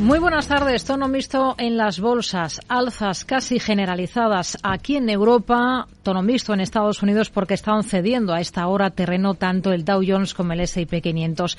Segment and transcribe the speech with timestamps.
[0.00, 0.86] Muy buenas tardes.
[0.86, 2.58] Tono mixto en las bolsas.
[2.68, 5.86] Alzas casi generalizadas aquí en Europa.
[6.02, 10.02] Tono mixto en Estados Unidos porque están cediendo a esta hora terreno tanto el Dow
[10.06, 11.58] Jones como el S&P 500.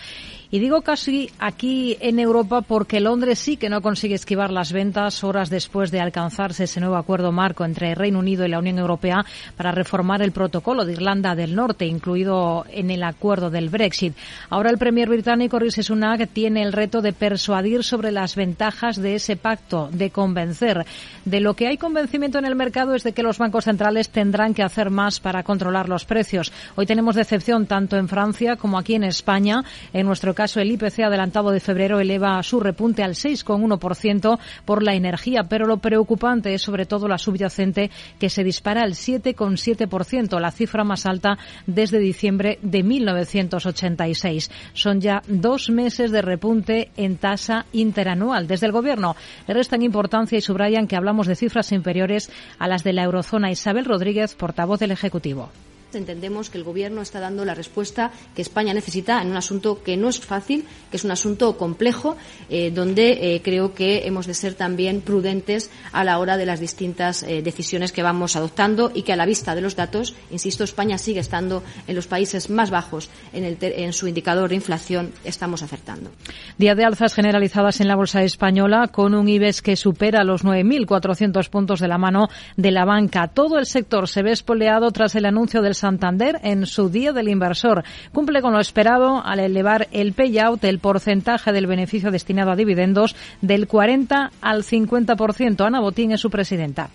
[0.50, 5.24] Y digo casi aquí en Europa porque Londres sí que no consigue esquivar las ventas
[5.24, 8.80] horas después de alcanzarse ese nuevo acuerdo marco entre el Reino Unido y la Unión
[8.80, 9.24] Europea
[9.56, 14.16] para reformar el protocolo de Irlanda del Norte, incluido en el acuerdo del Brexit.
[14.50, 19.16] Ahora el premier británico Rishi Sunak tiene el reto de persuadir sobre las ventajas de
[19.16, 20.86] ese pacto, de convencer.
[21.26, 24.31] De lo que hay convencimiento en el mercado es de que los bancos centrales tendrán
[24.56, 26.52] que hacer más para controlar los precios.
[26.76, 29.64] Hoy tenemos decepción tanto en Francia como aquí en España.
[29.94, 34.96] En nuestro caso, el IPC adelantado de febrero eleva su repunte al 6,1% por la
[34.96, 40.52] energía, pero lo preocupante es sobre todo la subyacente que se dispara al 7,7%, la
[40.52, 44.50] cifra más alta desde diciembre de 1986.
[44.74, 49.16] Son ya dos meses de repunte en tasa interanual desde el Gobierno
[49.48, 53.52] le restan importancia y subrayan que hablamos de cifras inferiores a las de la eurozona.
[53.52, 55.50] Isabel Rodríguez, portavoz del Ejecutivo
[55.98, 59.98] entendemos que el Gobierno está dando la respuesta que España necesita en un asunto que
[59.98, 62.18] no es fácil, que es un asunto complejo,
[62.50, 66.60] eh, donde eh, creo que hemos de ser también prudentes a la hora de las
[66.60, 70.64] distintas eh, decisiones que vamos adoptando y que a la vista de los datos, insisto,
[70.64, 76.12] España sigue estando en los países más bajos en, su indicador de inflación, estamos acertando.
[76.58, 81.50] Día de alzas generalizadas en la bolsa española con un IBEX que supera los 9.400
[81.50, 83.28] puntos de la mano de la banca.
[83.28, 87.28] Todo el sector se ve espoleado tras el anuncio del Santander en su día del
[87.28, 87.84] inversor.
[88.14, 93.16] Cumple con lo esperado al elevar el payout, el porcentaje del beneficio destinado a dividendos,
[93.42, 95.66] del 40 al 50%.
[95.66, 96.90] Ana Botín es su presidenta.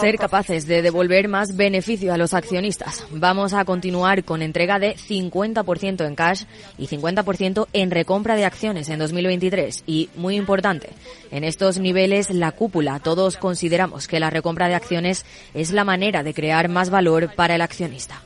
[0.00, 3.06] Ser capaces de devolver más beneficio a los accionistas.
[3.10, 6.44] Vamos a continuar con entrega de 50% en cash
[6.78, 9.84] y 50% en recompra de acciones en 2023.
[9.86, 10.90] Y muy importante,
[11.30, 15.24] en estos niveles la cúpula, todos consideramos que la recompra de acciones
[15.54, 18.22] es la manera de crear más valor para el accionista.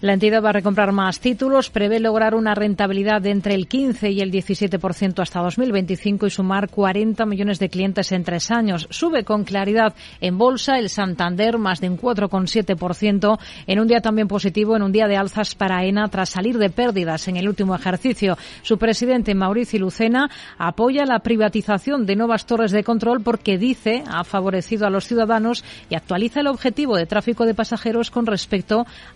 [0.00, 4.10] La entidad va a recomprar más títulos, prevé lograr una rentabilidad de entre el 15
[4.10, 8.88] y el 17% hasta 2025 y sumar 40 millones de clientes en tres años.
[8.90, 14.28] Sube con claridad en bolsa el Santander más de un 4,7% en un día también
[14.28, 17.74] positivo, en un día de alzas para ENA tras salir de pérdidas en el último
[17.74, 18.36] ejercicio.
[18.62, 24.24] Su presidente Mauricio Lucena apoya la privatización de nuevas torres de control porque dice ha
[24.24, 28.55] favorecido a los ciudadanos y actualiza el objetivo de tráfico de pasajeros con respecto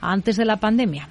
[0.01, 1.09] antes de la pandemia.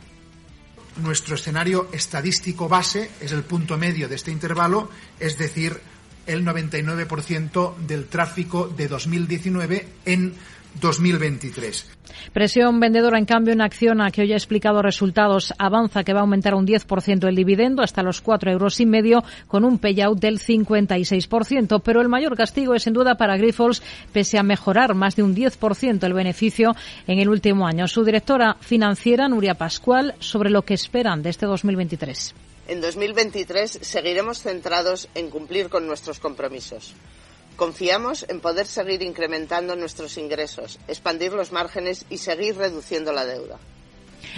[0.97, 5.79] Nuestro escenario estadístico base es el punto medio de este intervalo, es decir,
[6.25, 10.33] el 99% del tráfico de 2019 en
[10.81, 11.99] 2023.
[12.33, 16.23] Presión vendedora, en cambio, en Acciona, que hoy ha explicado resultados, avanza que va a
[16.23, 20.39] aumentar un 10% el dividendo hasta los 4 euros y medio, con un payout del
[20.39, 21.81] 56%.
[21.83, 23.81] Pero el mayor castigo es, sin duda, para Grifols,
[24.11, 26.75] pese a mejorar más de un 10% el beneficio
[27.07, 27.87] en el último año.
[27.87, 32.35] Su directora financiera, Nuria Pascual, sobre lo que esperan de este 2023.
[32.67, 36.93] En 2023 seguiremos centrados en cumplir con nuestros compromisos
[37.59, 43.59] Confiamos en poder seguir incrementando nuestros ingresos, expandir los márgenes y seguir reduciendo la deuda.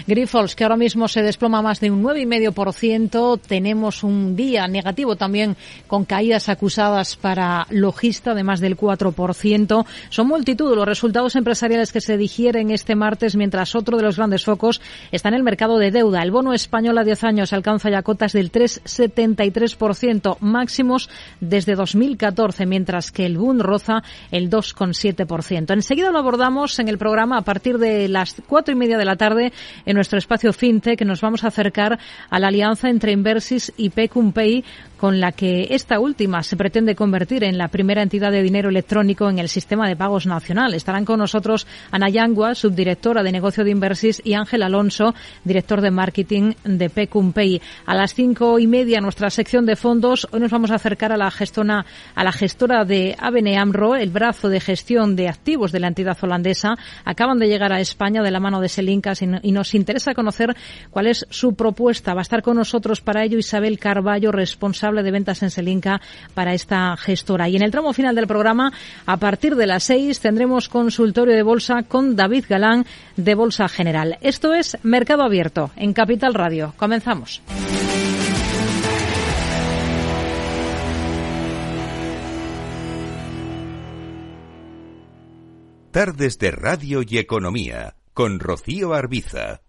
[0.07, 3.39] Grifols, que ahora mismo se desploma más de un 9,5%.
[3.47, 5.55] Tenemos un día negativo también
[5.87, 9.85] con caídas acusadas para Logista de más del 4%.
[10.09, 14.43] Son multitud los resultados empresariales que se digieren este martes, mientras otro de los grandes
[14.43, 14.81] focos
[15.11, 16.21] está en el mercado de deuda.
[16.21, 23.11] El bono español a 10 años alcanza ya cotas del 3,73%, máximos desde 2014, mientras
[23.11, 25.73] que el Bund roza el 2,7%.
[25.73, 29.15] Enseguida lo abordamos en el programa a partir de las cuatro y media de la
[29.15, 29.53] tarde
[29.93, 31.99] nuestro espacio FinTech nos vamos a acercar
[32.29, 34.63] a la alianza entre Inversis y Pecumpay
[35.01, 39.27] con la que esta última se pretende convertir en la primera entidad de dinero electrónico
[39.31, 40.75] en el sistema de pagos nacional.
[40.75, 45.89] Estarán con nosotros Ana Yangua, subdirectora de negocio de Inversis, y Ángel Alonso, director de
[45.89, 47.59] marketing de Pecumpay.
[47.87, 51.17] A las cinco y media, nuestra sección de fondos, hoy nos vamos a acercar a
[51.17, 51.83] la gestona,
[52.13, 56.17] a la gestora de ABN AMRO, el brazo de gestión de activos de la entidad
[56.21, 56.75] holandesa.
[57.05, 60.55] Acaban de llegar a España de la mano de Selincas y nos interesa conocer
[60.91, 62.13] cuál es su propuesta.
[62.13, 66.01] Va a estar con nosotros para ello Isabel Carballo, responsable considerable de ventas en Selinca
[66.33, 67.47] para esta gestora.
[67.49, 68.71] Y en el tramo final del programa,
[69.05, 72.85] a partir de las seis, tendremos consultorio de bolsa con David Galán
[73.15, 74.17] de Bolsa General.
[74.21, 76.73] Esto es Mercado Abierto en Capital Radio.
[76.77, 77.41] Comenzamos.
[85.91, 89.61] Tardes de Radio y Economía con Rocío Arbiza.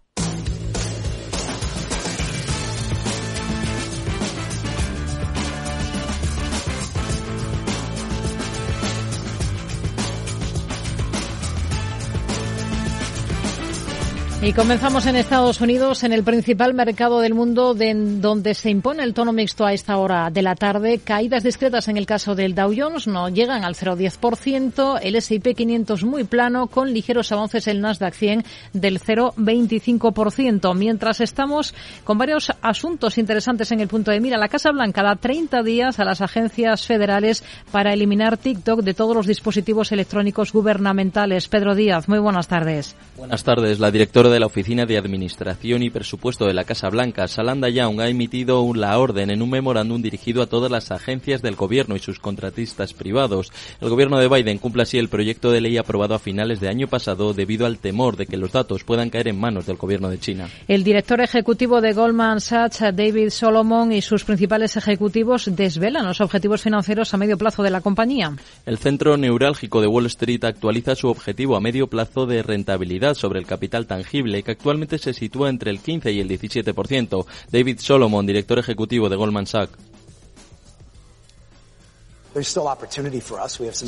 [14.45, 19.01] Y comenzamos en Estados Unidos, en el principal mercado del mundo, de, donde se impone
[19.01, 20.99] el tono mixto a esta hora de la tarde.
[21.01, 24.99] Caídas discretas en el caso del Dow Jones, no llegan al 0,10%.
[25.01, 28.43] El S&P 500 muy plano, con ligeros avances el Nasdaq 100
[28.73, 30.75] del 0,25%.
[30.75, 31.73] Mientras estamos
[32.03, 36.01] con varios asuntos interesantes en el punto de mira, la Casa Blanca da 30 días
[36.01, 41.47] a las agencias federales para eliminar TikTok de todos los dispositivos electrónicos gubernamentales.
[41.47, 42.97] Pedro Díaz, muy buenas tardes.
[43.15, 43.79] Buenas tardes.
[43.79, 48.01] La directora de la Oficina de Administración y Presupuesto de la Casa Blanca, Salanda Young,
[48.01, 51.99] ha emitido la orden en un memorándum dirigido a todas las agencias del gobierno y
[51.99, 53.51] sus contratistas privados.
[53.79, 56.87] El gobierno de Biden cumple así el proyecto de ley aprobado a finales de año
[56.87, 60.19] pasado debido al temor de que los datos puedan caer en manos del gobierno de
[60.19, 60.49] China.
[60.67, 66.63] El director ejecutivo de Goldman Sachs, David Solomon, y sus principales ejecutivos desvelan los objetivos
[66.63, 68.35] financieros a medio plazo de la compañía.
[68.65, 73.39] El centro neurálgico de Wall Street actualiza su objetivo a medio plazo de rentabilidad sobre
[73.39, 77.25] el capital tangible que actualmente se sitúa entre el 15 y el 17%.
[77.51, 79.77] David Solomon, director ejecutivo de Goldman Sachs.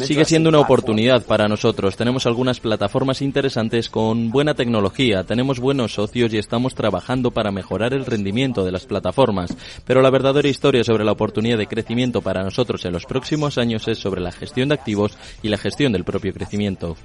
[0.05, 1.95] Sigue siendo una oportunidad para nosotros.
[1.95, 7.93] Tenemos algunas plataformas interesantes con buena tecnología, tenemos buenos socios y estamos trabajando para mejorar
[7.93, 9.55] el rendimiento de las plataformas.
[9.85, 13.87] Pero la verdadera historia sobre la oportunidad de crecimiento para nosotros en los próximos años
[13.87, 16.95] es sobre la gestión de activos y la gestión del propio crecimiento.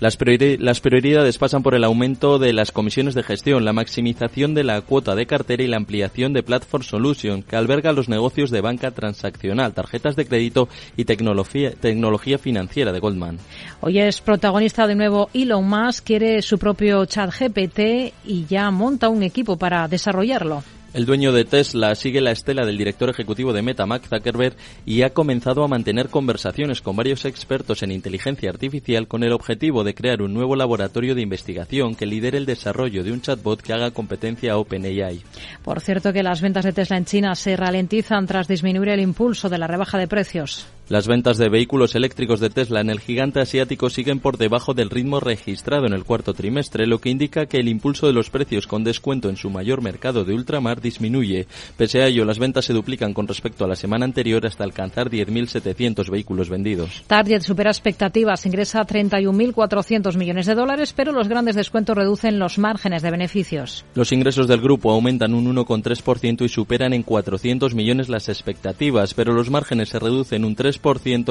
[0.00, 4.80] Las, prioridades pasan por el aumento de las comisiones de gestión, la maximización de la
[4.80, 8.92] cuota de cartera y la ampliación de Platform Solution, que alberga los negocios de banca
[8.92, 13.38] transaccional, tarjetas de crédito y tecnología, tecnología financiera de Goldman.
[13.80, 19.08] Hoy es protagonista de nuevo Elon Musk, quiere su propio chat GPT y ya monta
[19.08, 20.62] un equipo para desarrollarlo.
[20.98, 25.02] El dueño de Tesla sigue la estela del director ejecutivo de Meta, Mark Zuckerberg, y
[25.02, 29.94] ha comenzado a mantener conversaciones con varios expertos en inteligencia artificial con el objetivo de
[29.94, 33.92] crear un nuevo laboratorio de investigación que lidere el desarrollo de un chatbot que haga
[33.92, 35.22] competencia a OpenAI.
[35.62, 39.48] Por cierto que las ventas de Tesla en China se ralentizan tras disminuir el impulso
[39.48, 40.66] de la rebaja de precios.
[40.88, 44.88] Las ventas de vehículos eléctricos de Tesla en el gigante asiático siguen por debajo del
[44.88, 48.66] ritmo registrado en el cuarto trimestre, lo que indica que el impulso de los precios
[48.66, 51.46] con descuento en su mayor mercado de ultramar disminuye.
[51.76, 55.10] Pese a ello, las ventas se duplican con respecto a la semana anterior hasta alcanzar
[55.10, 57.04] 10.700 vehículos vendidos.
[57.06, 63.02] Target supera expectativas, ingresa 31.400 millones de dólares, pero los grandes descuentos reducen los márgenes
[63.02, 63.84] de beneficios.
[63.94, 69.34] Los ingresos del grupo aumentan un 1,3% y superan en 400 millones las expectativas, pero
[69.34, 70.77] los márgenes se reducen un 3%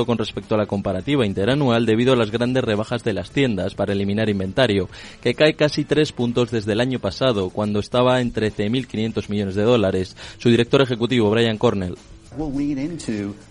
[0.05, 3.93] con respecto a la comparativa interanual debido a las grandes rebajas de las tiendas para
[3.93, 4.89] eliminar inventario,
[5.21, 9.63] que cae casi tres puntos desde el año pasado, cuando estaba en 13.500 millones de
[9.63, 10.15] dólares.
[10.37, 11.97] Su director ejecutivo, Brian Cornell.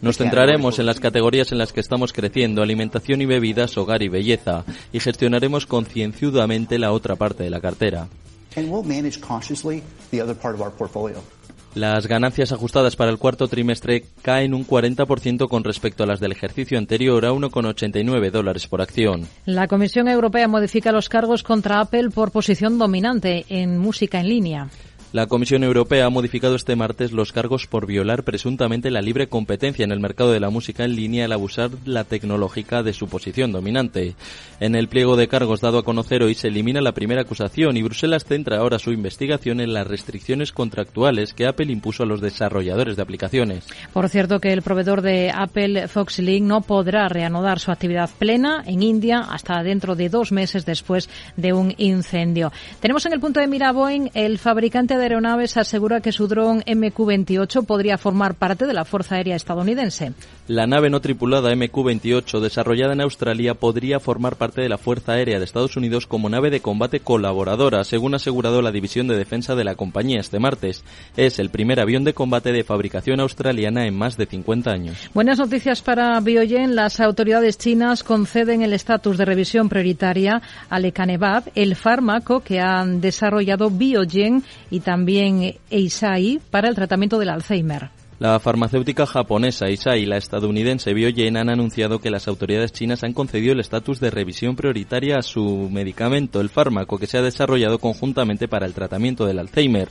[0.00, 4.08] Nos centraremos en las categorías en las que estamos creciendo, alimentación y bebidas, hogar y
[4.08, 8.08] belleza, y gestionaremos concienzudamente la otra parte de la cartera.
[11.76, 16.32] Las ganancias ajustadas para el cuarto trimestre caen un 40% con respecto a las del
[16.32, 19.28] ejercicio anterior a 1,89 dólares por acción.
[19.44, 24.68] La Comisión Europea modifica los cargos contra Apple por posición dominante en música en línea.
[25.12, 29.84] La Comisión Europea ha modificado este martes los cargos por violar presuntamente la libre competencia
[29.84, 33.52] en el mercado de la música en línea al abusar la tecnológica de su posición
[33.52, 34.16] dominante.
[34.58, 37.82] En el pliego de cargos dado a conocer hoy se elimina la primera acusación y
[37.82, 42.96] Bruselas centra ahora su investigación en las restricciones contractuales que Apple impuso a los desarrolladores
[42.96, 43.66] de aplicaciones.
[43.92, 48.82] Por cierto que el proveedor de Apple, Foxlink, no podrá reanudar su actividad plena en
[48.82, 52.52] India hasta dentro de dos meses después de un incendio.
[52.80, 56.62] Tenemos en el punto de mira Boeing el fabricante de Aeronaves asegura que su dron
[56.62, 60.12] MQ-28 podría formar parte de la Fuerza Aérea estadounidense.
[60.48, 65.38] La nave no tripulada MQ-28, desarrollada en Australia, podría formar parte de la Fuerza Aérea
[65.38, 69.54] de Estados Unidos como nave de combate colaboradora, según ha asegurado la División de Defensa
[69.54, 70.84] de la compañía este martes.
[71.16, 75.10] Es el primer avión de combate de fabricación australiana en más de 50 años.
[75.14, 76.76] Buenas noticias para Biogen.
[76.76, 83.00] Las autoridades chinas conceden el estatus de revisión prioritaria a lecanemab, el fármaco que han
[83.00, 87.90] desarrollado Biogen y también Eisai para el tratamiento del Alzheimer.
[88.20, 93.12] La farmacéutica japonesa Eisai y la estadounidense Biogen han anunciado que las autoridades chinas han
[93.12, 97.80] concedido el estatus de revisión prioritaria a su medicamento, el fármaco que se ha desarrollado
[97.80, 99.88] conjuntamente para el tratamiento del Alzheimer.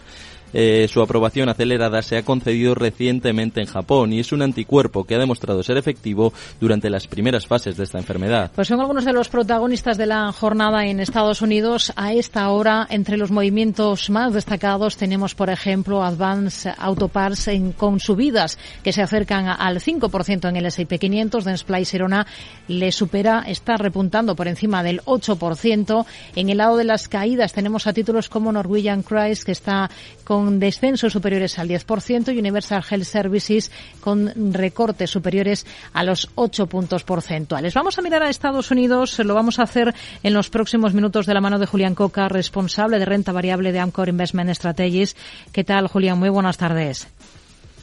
[0.54, 5.16] Eh, su aprobación acelerada se ha concedido recientemente en Japón y es un anticuerpo que
[5.16, 8.52] ha demostrado ser efectivo durante las primeras fases de esta enfermedad.
[8.56, 11.92] Pues son algunos de los protagonistas de la jornada en Estados Unidos.
[11.96, 18.00] A esta hora, entre los movimientos más destacados, tenemos, por ejemplo, Advance Autoparts en, con
[18.00, 21.44] subidas que se acercan al 5% en el S&P 500.
[21.44, 22.26] Dentsply Serona
[22.68, 26.06] le supera, está repuntando por encima del 8%.
[26.36, 29.90] En el lado de las caídas tenemos a títulos como Norwegian Cruise, que está
[30.24, 36.30] con con descensos superiores al 10% y Universal Health Services con recortes superiores a los
[36.36, 37.74] 8 puntos porcentuales.
[37.74, 41.34] Vamos a mirar a Estados Unidos, lo vamos a hacer en los próximos minutos de
[41.34, 45.16] la mano de Julián Coca, responsable de renta variable de Amcor Investment Strategies.
[45.54, 46.20] ¿Qué tal, Julián?
[46.20, 47.08] Muy buenas tardes.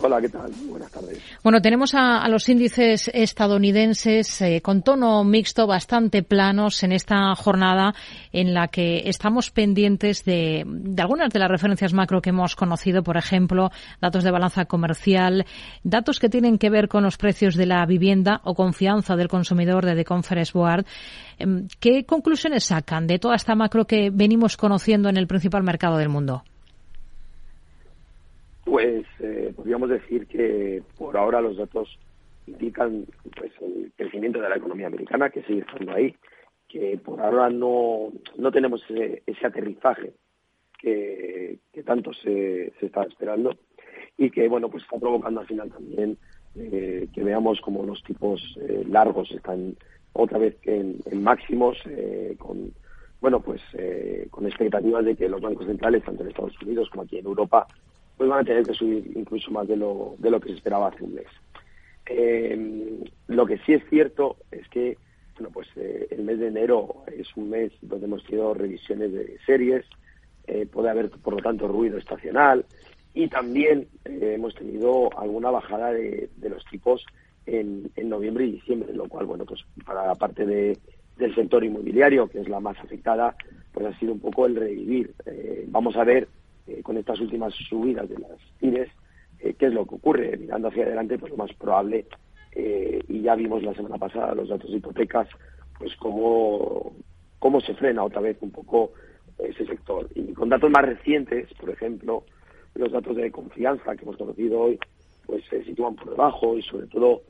[0.04, 0.50] Hola, ¿qué tal?
[0.68, 1.23] Buenas tardes.
[1.44, 7.94] Bueno, tenemos a, los índices estadounidenses eh, con tono mixto bastante planos en esta jornada
[8.32, 13.04] en la que estamos pendientes de, de, algunas de las referencias macro que hemos conocido,
[13.04, 15.47] por ejemplo, datos de balanza comercial,
[15.85, 19.87] datos que tienen que ver con los precios de la vivienda o confianza del consumidor
[19.87, 20.85] de The Conference Board.
[21.38, 25.97] Em, ¿Qué conclusiones sacan de toda esta macro que venimos conociendo en el principal mercado
[25.97, 26.42] del mundo?
[28.64, 31.99] Pues eh, podríamos decir que por ahora los datos
[32.47, 36.14] indican pues, el crecimiento de la economía americana, que sigue estando ahí,
[36.69, 40.14] que por ahora no, no tenemos ese, aterrizaje
[40.78, 43.57] que, tanto se, se está esperando
[44.16, 46.16] y que bueno pues está provocando al final también
[46.54, 49.76] eh, que veamos como los tipos eh, largos están
[50.12, 52.73] otra vez en, en máximos eh, con
[53.21, 53.61] bueno pues
[54.31, 57.66] con expectativas de que los bancos centrales tanto en Estados Unidos como aquí en Europa
[58.16, 60.88] pues van a tener que subir incluso más de lo, de lo que se esperaba
[60.88, 61.26] hace un mes.
[62.07, 64.99] Eh, lo que sí es cierto es que
[65.35, 69.38] bueno, pues eh, el mes de enero es un mes donde hemos tenido revisiones de
[69.47, 69.85] series,
[70.47, 72.66] eh, puede haber por lo tanto ruido estacional
[73.14, 77.04] y también hemos tenido alguna bajada de, los tipos
[77.47, 80.78] en, en, noviembre y diciembre, lo cual bueno pues para la parte de,
[81.19, 83.37] del sector inmobiliario que es la más afectada
[83.73, 85.14] pues ha sido un poco el revivir.
[85.69, 86.26] vamos a ver
[86.66, 88.88] eh, con estas últimas subidas de las TIRES,
[89.40, 90.37] eh, ¿qué es lo que ocurre?
[90.37, 92.07] Mirando hacia adelante, pues lo más probable,
[92.52, 95.28] eh, y ya vimos la semana pasada los datos de hipotecas,
[95.76, 96.92] pues cómo,
[97.40, 98.92] cómo se frena otra vez un poco
[99.38, 100.09] ese sector.
[100.14, 102.23] Y con datos más recientes, por ejemplo,
[102.76, 104.78] los datos de confianza que hemos conocido hoy,
[105.26, 107.23] pues se sitúan por debajo y sobre todo,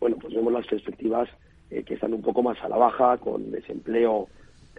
[0.00, 1.28] bueno, pues vemos las perspectivas
[1.68, 4.28] que están un poco más a la baja, con desempleo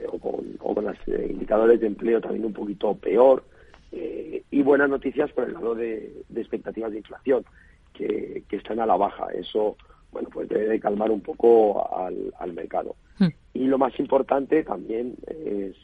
[0.07, 3.43] o con, o con los indicadores de empleo también un poquito peor,
[3.91, 7.45] eh, y buenas noticias por el lado de, expectativas de inflación,
[7.93, 9.27] que, están a la baja.
[9.33, 9.77] Eso,
[10.11, 12.95] bueno, pues debe de calmar un poco al, mercado.
[13.17, 13.29] Hmm.
[13.53, 15.75] Y lo más importante también es,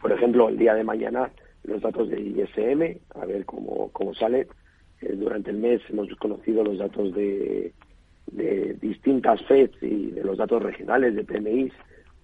[0.00, 1.30] por ejemplo, el día de mañana
[1.64, 4.48] los datos de ISM, a ver cómo, cómo sale.
[5.00, 7.72] Eh, durante el mes hemos conocido los datos de,
[8.26, 11.72] de distintas FEDs y de los datos regionales de PMIs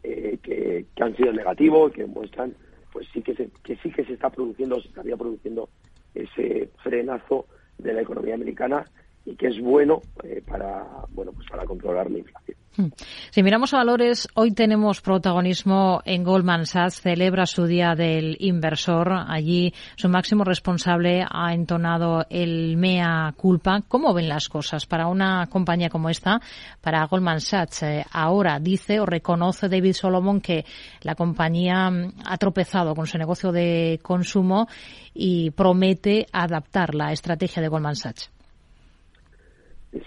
[0.03, 2.55] eh, que, que, han sido negativos, que muestran
[2.97, 5.69] pues sí que, se, que sí que se está produciendo, se estaría produciendo
[6.15, 8.91] ese frenazo de la economía americana
[9.27, 12.57] y que es bueno eh, para bueno pues para controlar la inflación.
[12.77, 12.89] Hmm.
[13.31, 19.13] Si miramos a valores, hoy tenemos protagonismo en Goldman Sachs, celebra su día del inversor.
[19.29, 23.81] Allí su máximo responsable ha entonado el mea culpa.
[23.89, 26.39] ¿Cómo ven las cosas para una compañía como esta?
[26.83, 30.67] Para Goldman Sachs, eh, ahora dice o reconoce David Solomon que
[31.01, 34.67] la compañía mm, ha tropezado con su negocio de consumo
[35.15, 38.31] y promete adaptar la estrategia de Goldman Sachs.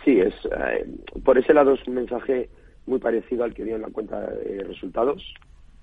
[0.03, 0.85] Sí, es eh,
[1.23, 2.49] por ese lado es un mensaje
[2.89, 5.23] muy parecido al que dio en la cuenta de resultados,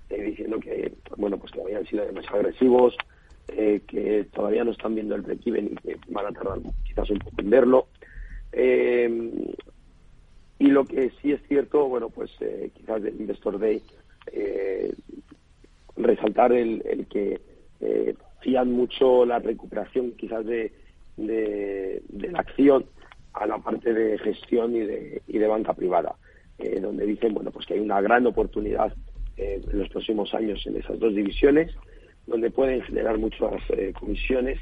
[0.09, 2.95] eh, diciendo que bueno pues todavía han sido demasiado agresivos,
[3.47, 7.19] eh, que todavía no están viendo el break y que van a tardar quizás un
[7.19, 7.87] poco en verlo.
[10.59, 12.31] y lo que sí es cierto, bueno, pues
[12.73, 13.81] quizás del Investor Day,
[15.95, 17.39] resaltar el, el que
[18.41, 20.71] fían mucho la recuperación quizás de,
[21.15, 22.85] de la acción
[23.33, 26.15] a la parte de gestión y de, y de banca privada,
[26.59, 28.91] eh, donde dicen bueno pues que hay una gran oportunidad
[29.37, 31.71] eh, en los próximos años en esas dos divisiones,
[32.25, 34.59] donde pueden generar muchas eh, comisiones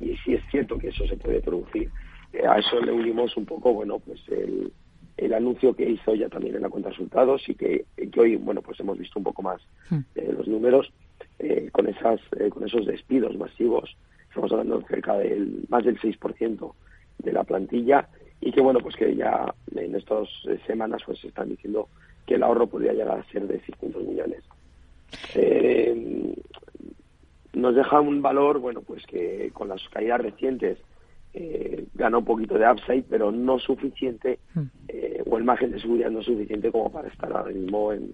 [0.00, 1.90] y sí es cierto que eso se puede producir.
[2.46, 4.70] a eso le unimos un poco bueno pues el,
[5.16, 8.36] el anuncio que hizo ya también en la cuenta de resultados y que, que, hoy
[8.36, 10.00] bueno pues hemos visto un poco más hmm.
[10.36, 10.92] los números
[11.72, 12.20] con esas
[12.50, 13.96] con esos despidos masivos
[14.28, 16.74] estamos hablando cerca del más del 6%
[17.18, 18.08] de la plantilla
[18.40, 20.28] y que bueno pues que ya en estas
[20.66, 21.88] semanas pues se están diciendo
[22.26, 24.42] que el ahorro podría llegar a ser de 600 millones
[25.34, 26.34] eh,
[27.52, 30.78] nos deja un valor bueno pues que con las caídas recientes
[31.34, 34.62] eh, gana un poquito de upside pero no suficiente hmm.
[34.88, 38.12] eh, o el margen de seguridad no suficiente como para estar ahora mismo en,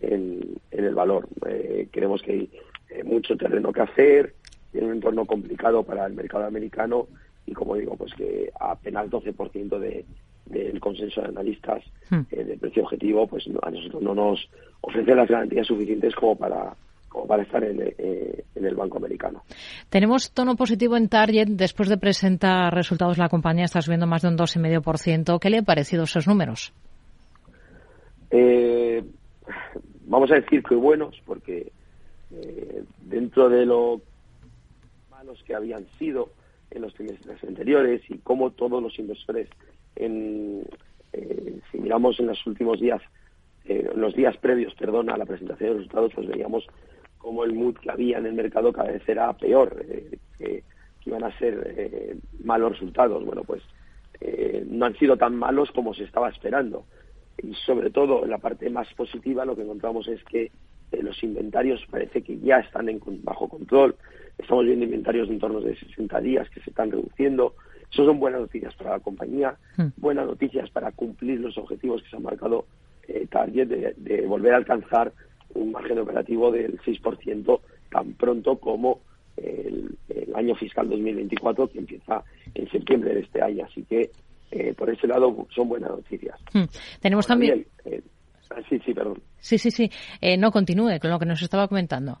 [0.00, 2.50] en, en el valor eh, creemos que hay
[2.90, 4.34] eh, mucho terreno que hacer
[4.72, 7.06] tiene un entorno complicado para el mercado americano
[7.46, 10.04] y como digo, pues que apenas 12% de,
[10.46, 12.20] del consenso de analistas hmm.
[12.30, 14.48] eh, de precio objetivo, pues a nosotros no nos
[14.80, 16.74] ofrece las garantías suficientes como para
[17.08, 19.44] como para estar en, eh, en, el banco americano.
[19.88, 21.46] Tenemos tono positivo en Target.
[21.50, 25.38] Después de presentar resultados, la compañía está subiendo más de un 2,5%.
[25.38, 26.72] ¿Qué le han parecido esos números?
[28.32, 29.04] Eh,
[30.06, 31.70] vamos a decir que buenos, porque
[33.02, 34.00] dentro de lo
[35.08, 36.30] malos que habían sido,
[36.74, 39.48] en los trimestres anteriores y cómo todos los inversores,
[39.96, 40.64] en,
[41.12, 43.00] eh, si miramos en los últimos días,
[43.64, 46.66] eh, los días previos, perdón, a la presentación de los resultados, pues veíamos
[47.18, 50.62] cómo el mood que había en el mercado cada vez era peor, eh, que,
[51.06, 53.22] iban a ser malos resultados.
[53.26, 53.62] Bueno, pues
[54.70, 56.86] no han sido tan malos como se estaba esperando.
[57.42, 60.50] Y sobre todo, en la parte más positiva, lo que encontramos es que
[61.02, 63.96] los inventarios parece que ya están en, bajo control,
[64.38, 67.54] Estamos viendo inventarios de en torno de 60 días que se están reduciendo.
[67.90, 69.88] Eso son buenas noticias para la compañía, hmm.
[69.96, 72.66] buenas noticias para cumplir los objetivos que se han marcado
[73.06, 75.12] eh, Target de, volver a alcanzar
[75.54, 77.60] un margen operativo del 6%
[77.90, 79.00] tan pronto como
[79.36, 79.96] el,
[80.34, 82.24] año fiscal 2024 que empieza
[82.54, 83.64] en septiembre de este año.
[83.64, 84.10] Así que
[84.50, 86.36] eh, por ese lado son buenas noticias.
[86.52, 86.64] Hmm.
[87.00, 87.64] Tenemos también...
[87.84, 88.02] Eh,
[88.68, 89.22] sí, sí, perdón.
[89.38, 89.90] Sí, sí, sí.
[90.38, 92.18] no continúe con lo que nos estaba comentando.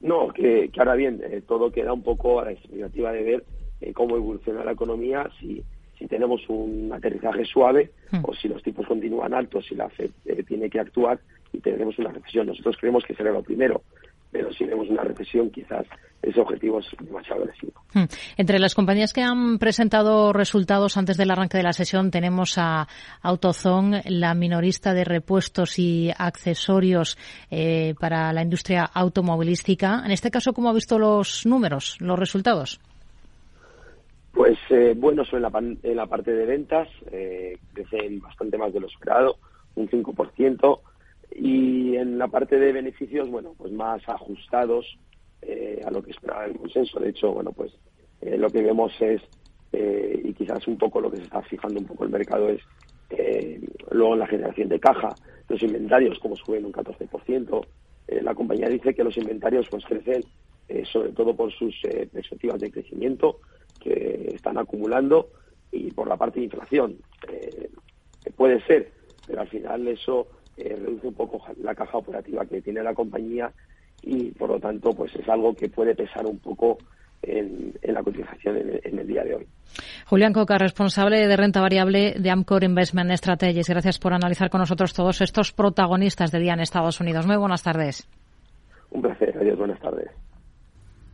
[0.00, 3.44] No, que, ahora bien, eh, todo queda un poco a la expectativa de ver
[3.80, 5.62] eh, cómo evoluciona la economía, si,
[5.98, 8.20] si tenemos un aterrizaje suave hmm.
[8.22, 11.18] o si los tipos continúan altos, si la FED eh, tiene que actuar
[11.52, 12.46] y tenemos una recesión.
[12.46, 13.82] Nosotros creemos que será lo primero,
[14.30, 15.86] pero si vemos una recesión quizás
[16.22, 17.72] ese objetivo es demasiado agresivo.
[17.94, 18.04] Hmm.
[18.36, 22.88] Entre las compañías que han presentado resultados antes del arranque de la sesión tenemos a
[23.22, 27.16] AutoZone, la minorista de repuestos y accesorios
[27.50, 30.02] eh, para la industria automovilística.
[30.04, 32.80] En este caso, ¿cómo ha visto los números, los resultados?
[34.32, 35.50] Pues eh, buenos en la,
[35.82, 39.36] en la parte de ventas, eh, crecen bastante más de lo esperado,
[39.74, 40.80] un 5%,
[41.30, 44.98] y en la parte de beneficios, bueno, pues más ajustados
[45.42, 46.98] eh, a lo que esperaba el consenso.
[46.98, 47.72] De hecho, bueno, pues
[48.20, 49.22] eh, lo que vemos es,
[49.72, 52.60] eh, y quizás un poco lo que se está fijando un poco el mercado es
[53.90, 55.14] luego en la generación de caja,
[55.48, 57.66] los inventarios como suben un 14%.
[58.20, 60.24] la compañía dice que los inventarios pues crecen
[60.84, 61.74] sobre todo por sus
[62.12, 63.40] perspectivas de crecimiento
[63.80, 65.30] que están acumulando
[65.72, 66.98] y por la parte de inflación.
[68.36, 68.92] puede ser,
[69.26, 70.28] pero al final eso
[70.64, 73.52] reduce un poco la caja operativa que tiene la compañía
[74.02, 76.78] y por lo tanto pues es algo que puede pesar un poco
[77.22, 79.46] en, la cotización en, el día de hoy.
[80.06, 83.68] Julián Coca, responsable de renta variable de Amcor Investment Strategies.
[83.68, 87.26] Gracias por analizar con nosotros todos estos protagonistas de día en Estados Unidos.
[87.26, 88.08] Muy buenas tardes.
[88.90, 89.36] Un placer.
[89.36, 89.58] Adiós.
[89.58, 90.08] Buenas tardes.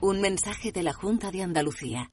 [0.00, 2.10] Un mensaje de la Junta de Andalucía.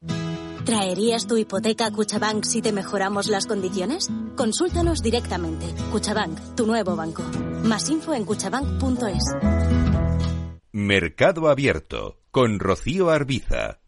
[0.66, 4.10] ¿Traerías tu hipoteca a Cuchabank si te mejoramos las condiciones?
[4.38, 5.66] Consúltanos directamente.
[5.92, 7.24] Cuchabank, tu nuevo banco.
[7.64, 9.24] Más info en cuchabank.es.
[10.72, 13.83] Mercado Abierto con Rocío Arbiza.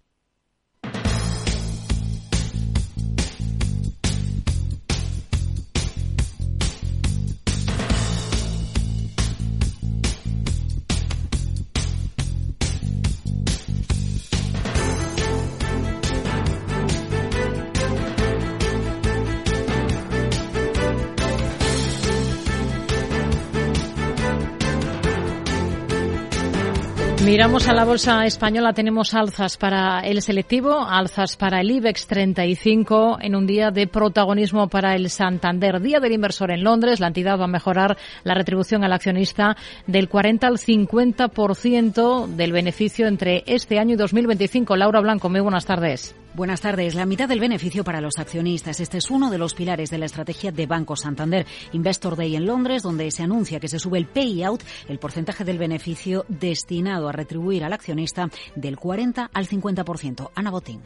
[27.35, 33.17] Miramos a la bolsa española, tenemos alzas para el selectivo, alzas para el IBEX 35
[33.19, 35.81] en un día de protagonismo para el Santander.
[35.81, 40.07] Día del inversor en Londres, la entidad va a mejorar la retribución al accionista del
[40.07, 44.77] 40 al 50% del beneficio entre este año y 2025.
[44.77, 46.15] Laura Blanco, muy buenas tardes.
[46.35, 46.95] Buenas tardes.
[46.95, 48.81] La mitad del beneficio para los accionistas.
[48.81, 51.45] Este es uno de los pilares de la estrategia de Banco Santander.
[51.71, 55.57] Investor Day en Londres, donde se anuncia que se sube el payout, el porcentaje del
[55.57, 57.24] beneficio destinado a retribuir
[57.63, 60.31] al accionista del 40 al 50%.
[60.35, 60.81] Ana Botín.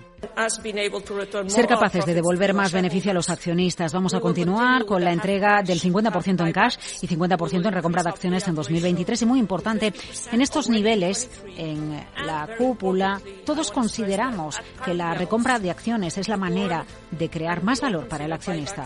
[1.47, 3.93] Ser capaces de devolver más beneficio a los accionistas.
[3.93, 8.09] Vamos a continuar con la entrega del 50% en cash y 50% en recompra de
[8.09, 9.21] acciones en 2023.
[9.21, 9.93] Y muy importante,
[10.31, 16.37] en estos niveles, en la cúpula, todos consideramos que la recompra de acciones es la
[16.37, 18.85] manera de crear más valor para el accionista.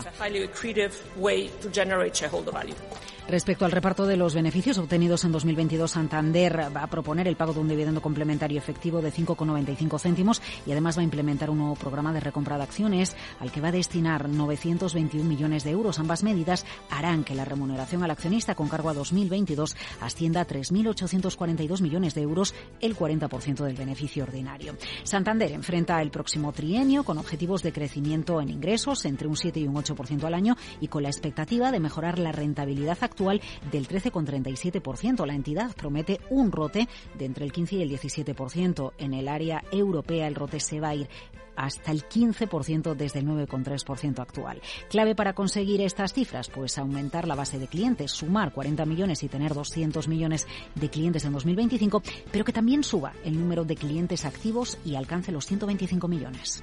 [3.26, 7.54] Respecto al reparto de los beneficios obtenidos en 2022, Santander va a proponer el pago
[7.54, 11.74] de un dividendo complementario efectivo de 5,95 céntimos y además va a implementar un nuevo
[11.74, 15.98] programa de recompra de acciones al que va a destinar 921 millones de euros.
[15.98, 21.80] Ambas medidas harán que la remuneración al accionista con cargo a 2022 ascienda a 3.842
[21.80, 24.76] millones de euros, el 40% del beneficio ordinario.
[25.02, 29.66] Santander enfrenta el próximo trienio con objetivos de crecimiento en ingresos entre un 7 y
[29.66, 35.26] un 8% al año y con la expectativa de mejorar la rentabilidad del 13,37%.
[35.26, 38.92] La entidad promete un rote de entre el 15 y el 17%.
[38.98, 41.08] En el área europea el rote se va a ir
[41.56, 44.60] hasta el 15% desde el 9,3% actual.
[44.90, 49.28] Clave para conseguir estas cifras, pues aumentar la base de clientes, sumar 40 millones y
[49.28, 54.24] tener 200 millones de clientes en 2025, pero que también suba el número de clientes
[54.24, 56.62] activos y alcance los 125 millones.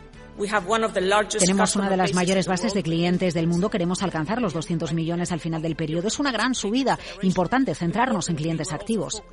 [1.40, 3.70] Tenemos una de las mayores bases de clientes del mundo.
[3.70, 6.08] Queremos alcanzar los 200 millones al final del periodo.
[6.08, 6.98] Es una gran subida.
[7.22, 9.24] Importante centrarnos en clientes activos.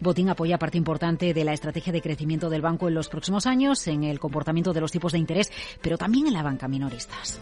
[0.00, 3.86] Botín apoya parte importante de la estrategia de crecimiento del banco en los próximos años,
[3.86, 7.38] en el comportamiento de los tipos de interés, pero también en la banca minoristas.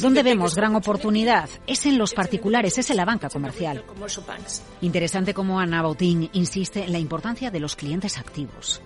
[0.00, 1.48] ¿Dónde vemos gran oportunidad?
[1.66, 3.84] Es en los particulares, es en la banca comercial.
[4.80, 8.80] Interesante cómo Ana Botín insiste en la importancia de los clientes activos.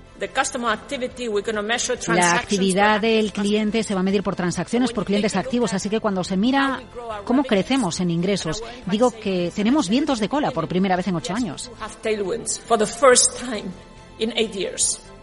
[2.08, 6.00] La actividad del cliente se va a medir por transacciones, por clientes activos, así que
[6.00, 6.82] cuando se mira
[7.24, 11.34] cómo crecemos en ingresos, digo que tenemos vientos de cola por primera vez en ocho
[11.34, 11.70] años.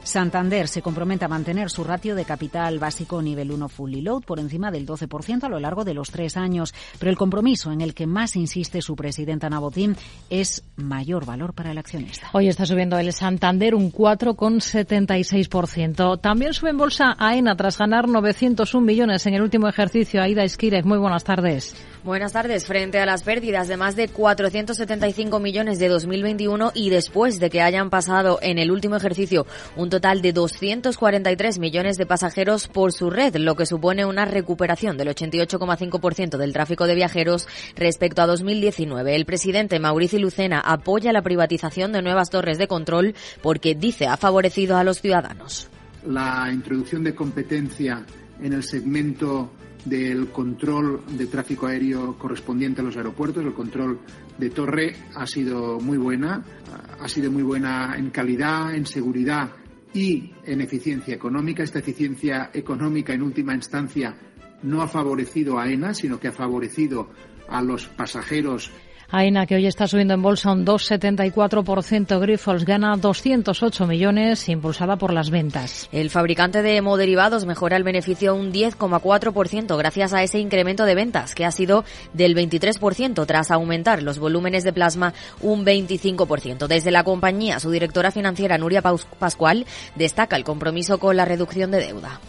[0.06, 4.40] Santander se compromete a mantener su ratio de capital básico nivel 1 fully load por
[4.40, 7.94] encima del 12% a lo largo de los tres años, pero el compromiso en el
[7.94, 9.96] que más insiste su presidenta Nabotín
[10.30, 12.30] es mayor valor para el accionista.
[12.34, 16.22] Hoy está subiendo el Santander un 4,76%.
[16.22, 20.22] También sube en bolsa AENA tras ganar 901 millones en el último ejercicio.
[20.22, 21.76] Aida Esquírez, muy buenas tardes.
[22.04, 22.68] Buenas tardes.
[22.68, 27.64] Frente a las pérdidas de más de 475 millones de 2021 y después de que
[27.64, 33.10] hayan pasado en el último ejercicio un total de 243 millones de pasajeros por su
[33.10, 39.16] red, lo que supone una recuperación del 88,5% del tráfico de viajeros respecto a 2019.
[39.16, 44.18] El presidente Mauricio Lucena apoya la privatización de nuevas torres de control porque dice ha
[44.18, 45.70] favorecido a los ciudadanos.
[46.06, 48.06] La introducción de competencia
[48.42, 49.54] en el segmento
[49.86, 54.00] del control de tráfico aéreo correspondiente a los aeropuertos, el control
[54.38, 56.44] de torre ha sido muy buena,
[57.00, 59.52] ha sido muy buena en calidad, en seguridad
[59.96, 61.64] y en eficiencia económica.
[61.64, 64.16] Esta eficiencia económica, en última instancia,
[64.62, 67.10] no ha favorecido a ENA, sino que ha favorecido
[67.48, 68.72] a los pasajeros
[69.10, 72.20] AENA, que hoy está subiendo en bolsa un 2,74%.
[72.20, 75.88] Grifols gana 208 millones, impulsada por las ventas.
[75.92, 81.36] El fabricante de hemoderivados mejora el beneficio un 10,4% gracias a ese incremento de ventas,
[81.36, 86.68] que ha sido del 23% tras aumentar los volúmenes de plasma un 25%.
[86.68, 89.66] Desde la compañía, su directora financiera, Nuria Pascual,
[89.96, 92.20] destaca el compromiso con la reducción de deuda.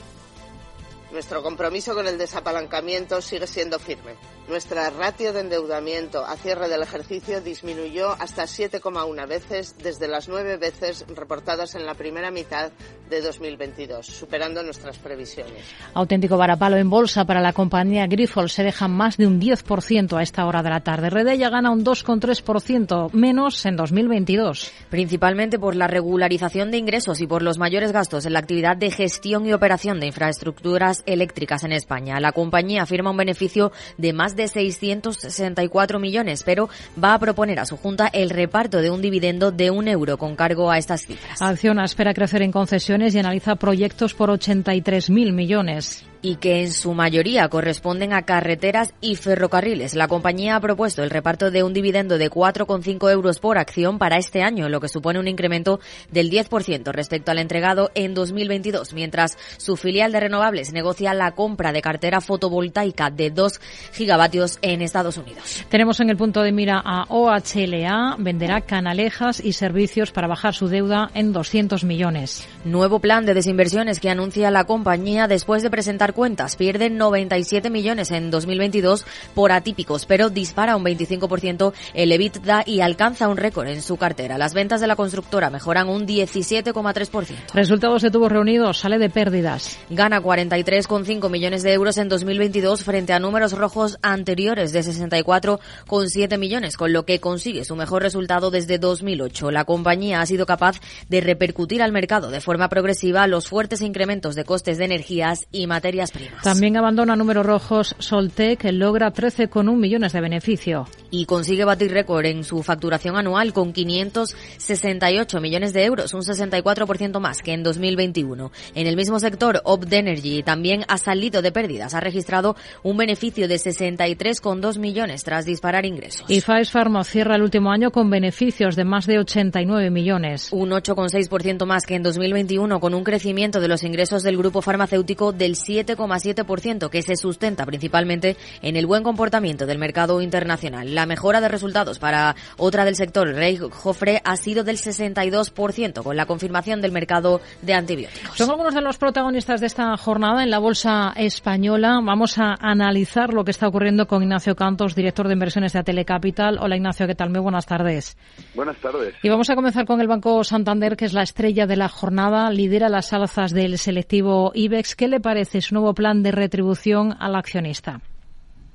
[1.17, 4.13] Nuestro compromiso con el desapalancamiento sigue siendo firme.
[4.49, 10.57] Nuestra ratio de endeudamiento a cierre del ejercicio disminuyó hasta 7,1 veces desde las nueve
[10.57, 12.71] veces reportadas en la primera mitad
[13.11, 15.65] de 2022, superando nuestras previsiones.
[15.95, 18.53] Auténtico varapalo en bolsa para la compañía Grifols.
[18.53, 21.11] Se deja más de un 10% a esta hora de la tarde.
[21.11, 24.73] Redella gana un 2,3% menos en 2022.
[24.91, 28.93] Principalmente por la regularización de ingresos y por los mayores gastos en la actividad de
[28.93, 32.21] gestión y operación de infraestructuras eléctricas en España.
[32.21, 36.69] La compañía afirma un beneficio de más de 664 millones, pero
[37.03, 40.37] va a proponer a su Junta el reparto de un dividendo de un euro con
[40.37, 41.41] cargo a estas cifras.
[41.43, 46.05] Acciona espera crecer en concesiones y analiza proyectos por 83.000 millones.
[46.23, 49.95] Y que en su mayoría corresponden a carreteras y ferrocarriles.
[49.95, 54.17] La compañía ha propuesto el reparto de un dividendo de 4,5 euros por acción para
[54.17, 59.37] este año, lo que supone un incremento del 10% respecto al entregado en 2022, mientras
[59.57, 63.61] su filial de renovables negocia la compra de cartera fotovoltaica de 2
[63.93, 65.65] gigavatios en Estados Unidos.
[65.69, 70.69] Tenemos en el punto de mira a OHLA, venderá canalejas y servicios para bajar su
[70.69, 72.47] deuda en 200 millones.
[72.65, 76.57] Nuevo plan de desinversiones que anuncia la compañía después de presentar cuentas.
[76.57, 83.29] Pierde 97 millones en 2022 por atípicos, pero dispara un 25% el EBITDA y alcanza
[83.29, 84.39] un récord en su cartera.
[84.39, 87.53] Las ventas de la constructora mejoran un 17,3%.
[87.53, 89.79] Resultados de tubos reunidos, sale de pérdidas.
[89.91, 96.77] Gana 43,5 millones de euros en 2022 frente a números rojos anteriores de 64,7 millones,
[96.77, 99.51] con lo que consigue su mejor resultado desde 2008.
[99.51, 104.35] La compañía ha sido capaz de repercutir al mercado de forma progresiva los fuertes incrementos
[104.35, 105.67] de costes de energías y
[105.97, 106.43] materias primas.
[106.43, 110.87] También abandona números rojos Soltec, que logra 13,1 millones de beneficio.
[111.11, 117.21] Y consigue batir récord en su facturación anual con 568 millones de euros, un 64%
[117.21, 118.51] más que en 2021.
[118.75, 121.95] En el mismo sector, Opdenergy también ha salido de pérdidas.
[121.95, 126.29] Ha registrado un beneficio de 63,2 millones tras disparar ingresos.
[126.29, 130.49] Y Faes Pharma cierra el último año con beneficios de más de 89 millones.
[130.53, 135.33] Un 8,6% más que en 2021, con un crecimiento de los ingresos del grupo farmacéutico
[135.33, 140.95] del 7,7%, que se sustenta principalmente en el buen comportamiento del mercado internacional.
[140.95, 146.17] La mejora de resultados para otra del sector, Rey Jofre, ha sido del 62%, con
[146.17, 148.37] la confirmación del mercado de antibióticos.
[148.37, 152.01] Son algunos de los protagonistas de esta jornada en la Bolsa Española.
[152.03, 156.59] Vamos a analizar lo que está ocurriendo con Ignacio Cantos, director de inversiones de Telecapital.
[156.61, 157.31] Hola Ignacio, ¿qué tal?
[157.31, 158.17] Muy buenas tardes.
[158.55, 159.15] Buenas tardes.
[159.23, 162.51] Y vamos a comenzar con el Banco Santander, que es la estrella de la jornada,
[162.51, 164.97] lidera las alzas del selectivo IBEX.
[164.97, 168.01] ¿Qué le parece su nuevo plan de retribución al accionista?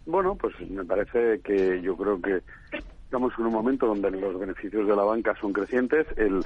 [0.06, 2.42] Bueno, pues me parece que yo creo que
[3.04, 6.46] estamos en un momento donde los beneficios de la banca son crecientes, el,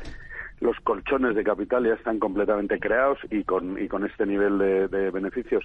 [0.59, 5.11] los colchones de capital ya están completamente creados y con, y con este nivel de,
[5.11, 5.63] beneficios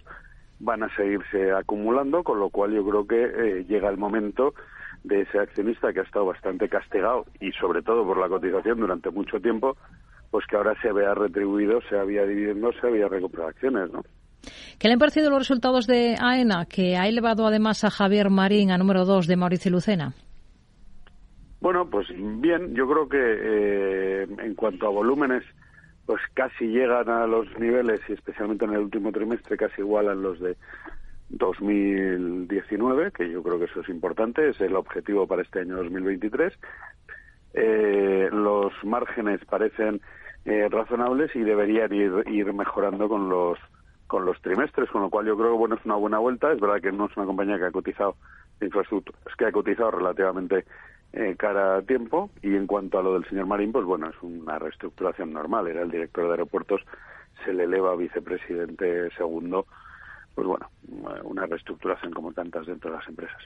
[0.59, 4.55] van a seguirse acumulando, con lo cual yo creo que eh, llega el momento
[5.05, 9.11] de ese accionista que ha estado bastante castigado y sobre todo por la cotización durante
[9.11, 9.77] mucho tiempo,
[10.31, 14.03] pues que ahora se vea retribuido, se había dividiendo, se había recuperado acciones, ¿no?
[14.79, 18.71] ¿Qué le han parecido los resultados de AENA, que ha elevado además a Javier Marín
[18.71, 20.15] a número 2 de Mauricio Lucena?
[21.61, 25.45] Bueno, pues bien, yo creo que eh, en cuanto a volúmenes,
[26.07, 30.41] pues casi llegan a los niveles, y especialmente en el último trimestre, casi igualan los
[30.41, 30.57] de
[31.29, 36.53] 2019, que yo creo que eso es importante, es el objetivo para este año 2023.
[37.53, 40.01] Eh, los márgenes parecen
[40.47, 43.59] eh, razonables y deberían ir, ir mejorando con los
[44.11, 46.51] con los trimestres, con lo cual yo creo que bueno es una buena vuelta.
[46.51, 48.17] Es verdad que no es una compañía que ha cotizado
[48.59, 50.65] de infraestructura, es que ha cotizado relativamente
[51.13, 52.29] eh, cara a tiempo.
[52.43, 55.69] Y en cuanto a lo del señor Marín, pues bueno, es una reestructuración normal.
[55.69, 56.81] Era el director de aeropuertos,
[57.45, 59.67] se le eleva vicepresidente segundo
[60.41, 63.37] pues bueno, una reestructuración como tantas dentro de las empresas.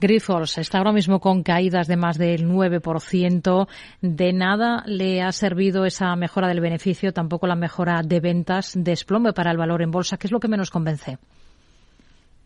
[0.00, 3.68] Grifols está ahora mismo con caídas de más del 9%.
[4.00, 9.32] De nada le ha servido esa mejora del beneficio, tampoco la mejora de ventas, desplome
[9.32, 10.16] para el valor en bolsa.
[10.16, 11.18] ¿Qué es lo que menos convence?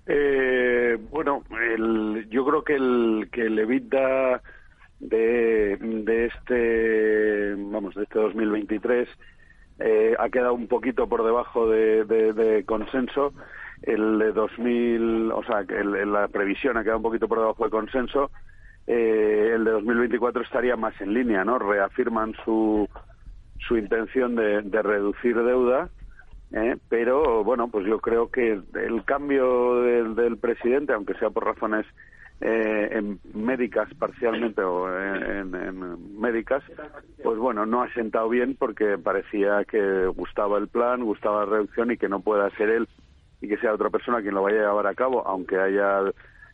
[0.06, 1.42] Eh, bueno,
[2.28, 4.42] yo creo que el, que el EBITDA
[5.00, 9.08] de, de este, vamos, de este 2023
[9.80, 13.32] eh, ha quedado un poquito por debajo de, consenso.
[13.82, 17.70] El de 2000, o sea, el, la previsión ha quedado un poquito por debajo de
[17.70, 18.30] consenso.
[18.86, 21.58] Eh, el de 2024 estaría más en línea, ¿no?
[21.58, 22.88] Reafirman su,
[23.66, 25.88] su intención de, reducir deuda,
[26.52, 26.76] ¿eh?
[26.88, 31.86] pero bueno, pues yo creo que el cambio del, del presidente, aunque sea por razones
[32.40, 36.62] eh, en médicas parcialmente o en, médicas,
[37.22, 41.92] pues bueno, no ha sentado bien porque parecía que gustaba el plan, gustaba la reducción
[41.92, 42.88] y que no pueda ser él
[43.44, 46.00] y que sea otra persona quien lo vaya a llevar a cabo, aunque haya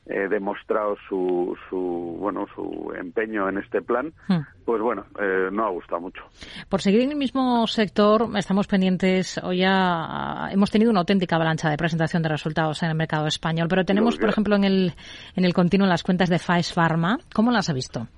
[0.07, 4.41] eh, demostrado su, su bueno su empeño en este plan, hmm.
[4.65, 6.23] pues bueno, eh, no ha gustado mucho.
[6.69, 11.71] Por seguir en el mismo sector, estamos pendientes, hoy ya hemos tenido una auténtica avalancha
[11.71, 14.93] de presentación de resultados en el mercado español, pero tenemos, por ejemplo, en el,
[15.37, 17.19] en el continuo las cuentas de Faes Pharma.
[17.33, 18.09] ¿Cómo las ha visto?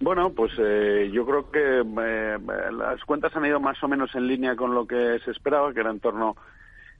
[0.00, 1.84] Bueno, pues eh, yo creo que
[2.72, 5.78] las cuentas han ido más o menos en línea con lo que se esperaba, que
[5.78, 6.34] era en torno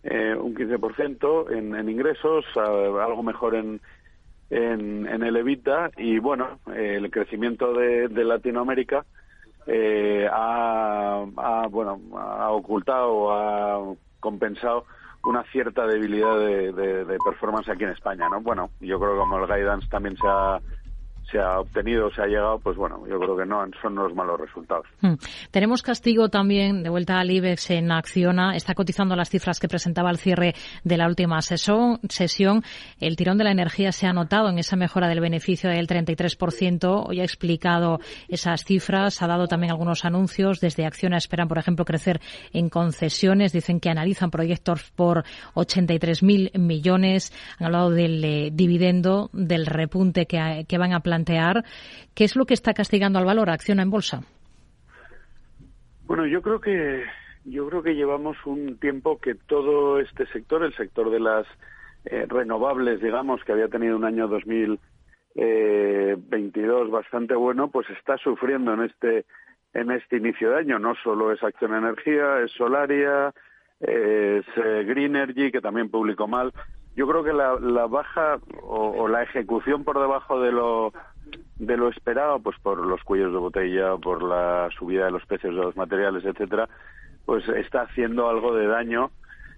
[0.05, 3.81] eh, un 15% en, en ingresos, algo mejor en,
[4.51, 9.05] en, en, el evita y bueno, el crecimiento de, de Latinoamérica
[9.67, 14.87] eh, ha, ha, bueno, ha ocultado, ha compensado
[15.25, 18.41] una cierta debilidad de, de, performance aquí en España, ¿no?
[18.41, 20.59] Bueno, yo creo que como el guidance también se ha
[21.31, 24.41] se ha obtenido, se ha llegado, pues bueno, yo creo que no son los malos
[24.41, 24.87] resultados.
[25.01, 25.15] Hmm.
[25.51, 30.11] Tenemos castigo también, de vuelta al IBEX en Acciona, está cotizando las cifras que presentaba
[30.11, 30.55] al cierre
[30.85, 32.63] de la última sesión.
[33.01, 37.05] El tirón de la energía se ha notado en esa mejora del beneficio del 33%.
[37.09, 40.61] Hoy ha explicado esas cifras, ha dado también algunos anuncios.
[40.61, 42.21] Desde Acciona esperan, por ejemplo, crecer
[42.53, 43.53] en concesiones.
[43.53, 47.33] Dicen que analizan proyectos por 83.000 millones.
[47.59, 51.12] Han hablado del eh, dividendo, del repunte que, que van a plantear
[52.15, 53.51] ¿Qué es lo que está castigando al valor?
[53.51, 54.23] Acciona en bolsa.
[56.05, 57.05] Bueno, yo creo que
[57.45, 61.47] yo creo que llevamos un tiempo que todo este sector, el sector de las
[62.05, 64.79] eh, renovables, digamos, que había tenido un año 2022
[65.37, 69.25] eh, bastante bueno, pues está sufriendo en este
[69.75, 70.79] en este inicio de año.
[70.79, 73.33] No solo es Acción Energía, es Solaria,
[73.81, 76.53] es eh, Green Energy, que también publicó mal.
[76.95, 80.93] Yo creo que la, la baja o, la ejecución por debajo de lo
[81.57, 85.55] de lo esperado, pues por los cuellos de botella, por la subida de los precios
[85.55, 86.69] de los materiales, etcétera,
[87.25, 89.11] pues está haciendo algo de daño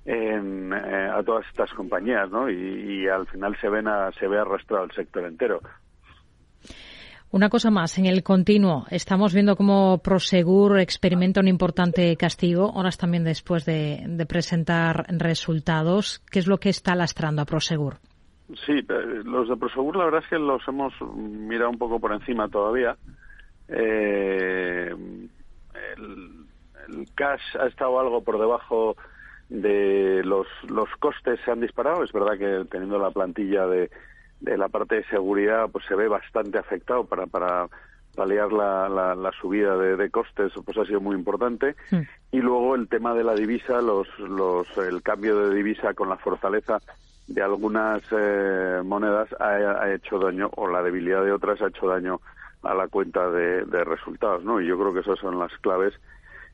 [0.05, 2.51] en, eh, a todas estas compañías, ¿no?
[2.51, 3.87] Y, al final se ven
[4.19, 5.61] se ve arrastrado el sector entero.
[7.35, 12.97] Una cosa más, en el continuo, estamos viendo cómo Prosegur experimenta un importante castigo, horas
[12.97, 16.23] también después de, presentar resultados.
[16.31, 17.95] ¿Qué es lo que está lastrando a Prosegur?
[18.65, 18.87] Sí,
[19.25, 22.97] los de Prosegur la verdad es que los hemos mirado un poco por encima todavía.
[23.67, 24.95] Eh,
[25.97, 28.95] el, cash ha estado algo por debajo
[29.49, 32.05] de los, los costes se han disparado.
[32.05, 33.91] Es verdad que teniendo la plantilla de,
[34.45, 37.69] de la parte de seguridad pues se ve bastante afectado para, para
[38.15, 41.75] paliar la, la, subida de, de, costes pues ha sido muy importante
[42.31, 46.17] y luego el tema de la divisa los, los el cambio de divisa con la
[46.17, 46.79] fortaleza
[47.27, 52.21] de algunas eh, monedas ha, hecho daño, o la debilidad de otras ha hecho daño
[52.63, 54.61] a la cuenta de, resultados, ¿no?
[54.61, 55.95] Y yo creo que esas son las claves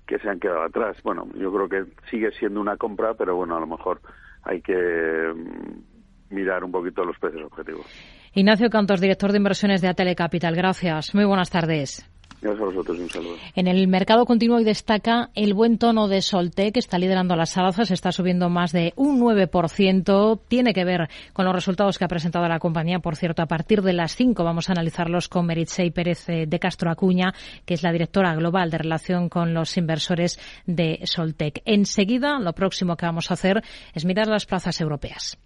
[0.07, 0.97] que se han quedado atrás.
[1.03, 4.01] Bueno, yo creo que sigue siendo una compra, pero bueno, a lo mejor
[4.43, 5.90] hay que mm,
[6.31, 7.87] mirar un poquito los precios objetivos.
[8.35, 10.55] Ignacio Cantos, director de inversiones de Atele Capital.
[10.55, 11.15] Gracias.
[11.15, 12.09] Muy buenas tardes.
[12.41, 13.37] Gracias a vosotros un saludo.
[13.55, 17.59] En el mercado continuo y destaca el buen tono de Solte, que está liderando las
[17.59, 20.41] alzas, está subiendo más de un 9%.
[20.49, 23.01] Tiene que ver con los resultados que ha presentado la compañía.
[23.01, 26.59] Por cierto, a partir de las 5 vamos a analizarlos con Meritxell Pérez eh, de
[26.59, 27.35] Castro Acuña,
[27.67, 31.61] que es la directora global de relación con los inversores de Soltec.
[31.67, 33.63] Enseguida, lo próximo que vamos a hacer
[33.93, 35.39] es mirar las plazas europeas.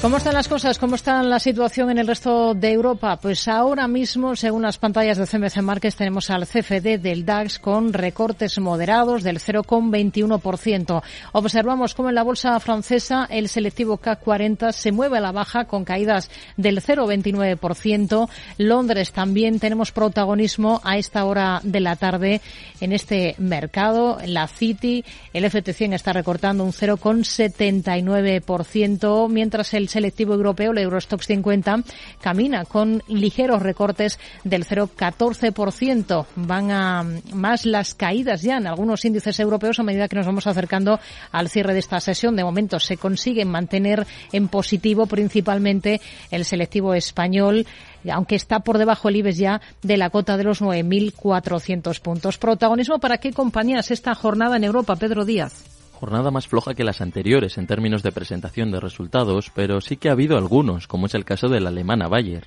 [0.00, 0.78] ¿Cómo están las cosas?
[0.78, 3.18] ¿Cómo está la situación en el resto de Europa?
[3.20, 7.92] Pues ahora mismo, según las pantallas de CMC Markets, tenemos al CFD del DAX con
[7.92, 11.02] recortes moderados del 0,21%.
[11.32, 15.64] Observamos cómo en la bolsa francesa el selectivo CAC 40 se mueve a la baja
[15.64, 18.28] con caídas del 0,29%.
[18.58, 22.40] Londres también tenemos protagonismo a esta hora de la tarde
[22.80, 24.18] en este mercado.
[24.24, 31.82] La City, el FT100 está recortando un 0,79%, mientras el selectivo europeo, el Eurostox 50,
[32.20, 36.26] camina con ligeros recortes del 0,14%.
[36.36, 40.46] Van a más las caídas ya en algunos índices europeos a medida que nos vamos
[40.46, 41.00] acercando
[41.32, 42.36] al cierre de esta sesión.
[42.36, 47.66] De momento se consigue mantener en positivo principalmente el selectivo español
[48.10, 52.38] aunque está por debajo el IBEX ya de la cota de los 9.400 puntos.
[52.38, 55.77] Protagonismo para qué compañías esta jornada en Europa, Pedro Díaz.
[55.98, 60.08] Jornada más floja que las anteriores en términos de presentación de resultados, pero sí que
[60.08, 62.46] ha habido algunos, como es el caso de la alemana Bayer.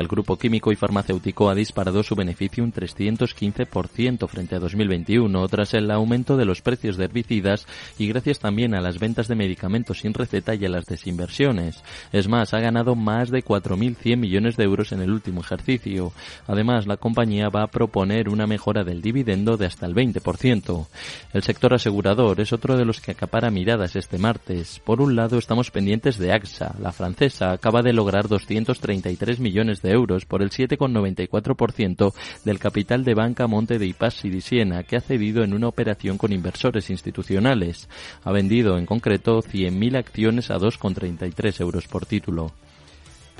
[0.00, 5.74] El grupo químico y farmacéutico ha disparado su beneficio un 315% frente a 2021 tras
[5.74, 7.66] el aumento de los precios de herbicidas
[7.98, 11.84] y gracias también a las ventas de medicamentos sin receta y a las desinversiones.
[12.12, 16.14] Es más, ha ganado más de 4.100 millones de euros en el último ejercicio.
[16.46, 20.86] Además, la compañía va a proponer una mejora del dividendo de hasta el 20%.
[21.34, 24.80] El sector asegurador es otro de los que acapara miradas este martes.
[24.82, 26.74] Por un lado, estamos pendientes de AXA.
[26.80, 32.12] La francesa acaba de lograr 233 millones de euros por el 7,94%
[32.44, 36.18] del capital de Banca Monte de Ipassi di Siena, que ha cedido en una operación
[36.18, 37.88] con inversores institucionales.
[38.24, 42.52] Ha vendido en concreto 100.000 acciones a 2,33 euros por título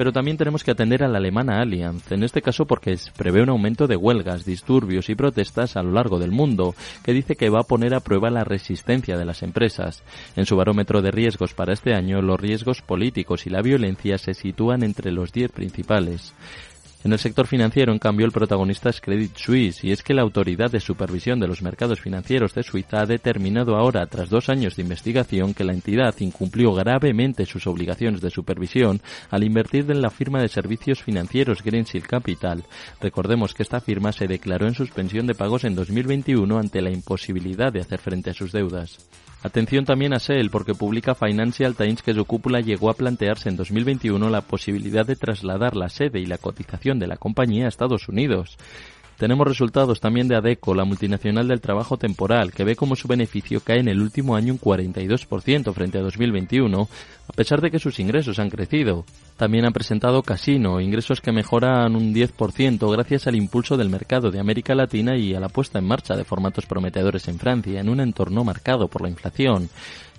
[0.00, 3.50] pero también tenemos que atender a la alemana Allianz, en este caso porque prevé un
[3.50, 6.74] aumento de huelgas, disturbios y protestas a lo largo del mundo,
[7.04, 10.02] que dice que va a poner a prueba la resistencia de las empresas.
[10.36, 14.32] En su barómetro de riesgos para este año, los riesgos políticos y la violencia se
[14.32, 16.32] sitúan entre los diez principales.
[17.02, 20.20] En el sector financiero, en cambio, el protagonista es Credit Suisse, y es que la
[20.20, 24.76] Autoridad de Supervisión de los Mercados Financieros de Suiza ha determinado ahora, tras dos años
[24.76, 30.10] de investigación, que la entidad incumplió gravemente sus obligaciones de supervisión al invertir en la
[30.10, 32.64] firma de servicios financieros Greensill Capital.
[33.00, 37.72] Recordemos que esta firma se declaró en suspensión de pagos en 2021 ante la imposibilidad
[37.72, 38.98] de hacer frente a sus deudas.
[39.42, 43.56] Atención también a SEL porque publica Financial Times que su cúpula llegó a plantearse en
[43.56, 48.08] 2021 la posibilidad de trasladar la sede y la cotización de la compañía a Estados
[48.10, 48.58] Unidos.
[49.20, 53.60] Tenemos resultados también de ADECO, la multinacional del trabajo temporal, que ve como su beneficio
[53.60, 56.88] cae en el último año un 42% frente a 2021,
[57.28, 59.04] a pesar de que sus ingresos han crecido.
[59.36, 64.40] También ha presentado Casino, ingresos que mejoran un 10% gracias al impulso del mercado de
[64.40, 68.00] América Latina y a la puesta en marcha de formatos prometedores en Francia, en un
[68.00, 69.68] entorno marcado por la inflación.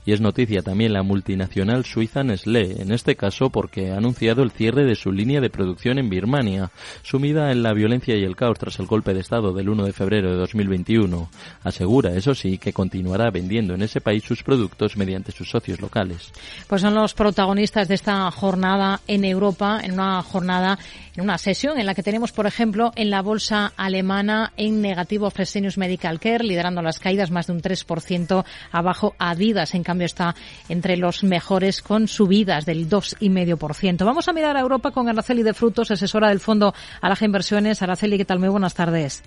[0.06, 4.52] Y es noticia también la multinacional suiza Nestlé, en este caso porque ha anunciado el
[4.52, 6.72] cierre de su línea de producción en Birmania,
[7.04, 9.94] sumida en la violencia y el caos tras el golpe de Estado del 1 de
[9.94, 11.30] febrero de 2021.
[11.64, 16.32] Asegura, eso sí, que continuará vendiendo en ese país sus productos mediante sus socios locales.
[16.68, 20.80] Pues son los protagonistas de esta jornada en Europa, en una jornada,
[21.16, 25.30] en una sesión en la que tenemos, por ejemplo, en la bolsa alemana en negativo
[25.30, 30.34] Fresenius Medical Care, liderando las caídas más de un 3% abajo Adidas en cambio está
[30.70, 34.06] entre los mejores con subidas del 2,5%.
[34.06, 37.82] Vamos a mirar a Europa con Araceli de Frutos, asesora del Fondo Alaja Inversiones.
[37.82, 38.40] Araceli, ¿qué tal?
[38.40, 39.22] Muy buenas tardes.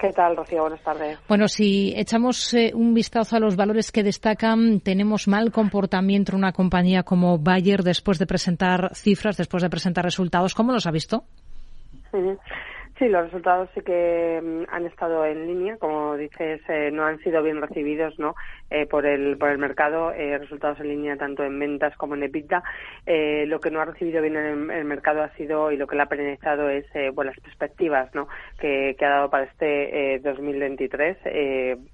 [0.00, 0.62] ¿Qué tal, Rocío?
[0.62, 1.18] Buenas tardes.
[1.28, 6.38] Bueno, si echamos eh, un vistazo a los valores que destacan, tenemos mal comportamiento en
[6.38, 10.54] una compañía como Bayer después de presentar cifras, después de presentar resultados.
[10.54, 11.24] ¿Cómo los ha visto?
[12.98, 17.18] Sí, los resultados sí que mm, han estado en línea, como dices, eh, no han
[17.20, 18.34] sido bien recibidos, ¿no?
[18.72, 22.22] Eh, por el por el mercado, eh, resultados en línea tanto en ventas como en
[22.22, 22.62] EBITDA.
[23.46, 26.02] lo que no ha recibido bien en el, mercado ha sido y lo que le
[26.02, 28.28] ha penalizado es bueno, las perspectivas, ¿no?
[28.58, 31.18] Que, ha dado para este 2023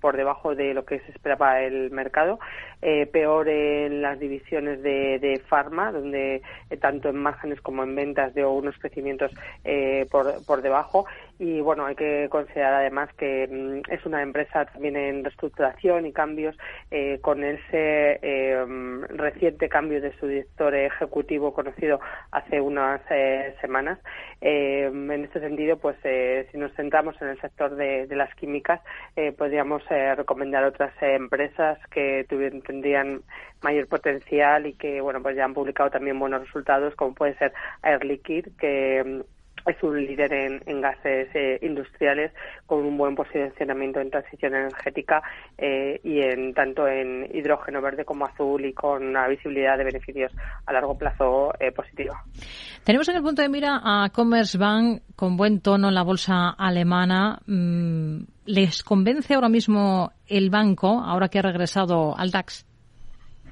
[0.01, 2.39] por debajo de lo que se esperaba el mercado,
[2.81, 6.43] peor en las divisiones de, de farma, donde
[6.81, 9.33] tanto en márgenes como en ventas dio unos crecimientos
[10.11, 11.07] por por debajo
[11.39, 16.13] y bueno, hay que considerar además que mm, es una empresa también en reestructuración y
[16.13, 16.57] cambios
[16.91, 18.65] eh, con ese eh,
[19.11, 22.01] reciente cambio de su director ejecutivo conocido
[22.33, 23.99] hace unas eh, semanas.
[24.41, 25.97] en este sentido, pues
[26.51, 28.81] si nos centramos en el sector de, las químicas,
[29.37, 33.23] podríamos recomendar otras empresas que tendrían
[33.63, 37.53] mayor potencial y que bueno pues ya han publicado también buenos resultados como puede ser
[37.83, 39.38] Air Liquide que mm,
[39.69, 42.33] es un líder en, gases eh, industriales
[42.67, 45.23] con un buen posicionamiento en transición energética
[45.57, 50.33] eh, y en tanto en hidrógeno verde como azul y con una visibilidad de beneficios
[50.67, 52.23] a largo plazo eh, positiva.
[52.85, 57.41] Tenemos en el punto de mira a Commerzbank con buen tono en la bolsa alemana.
[57.47, 62.67] Mm, ¿Les convence ahora mismo el banco, ahora que ha regresado al DAX?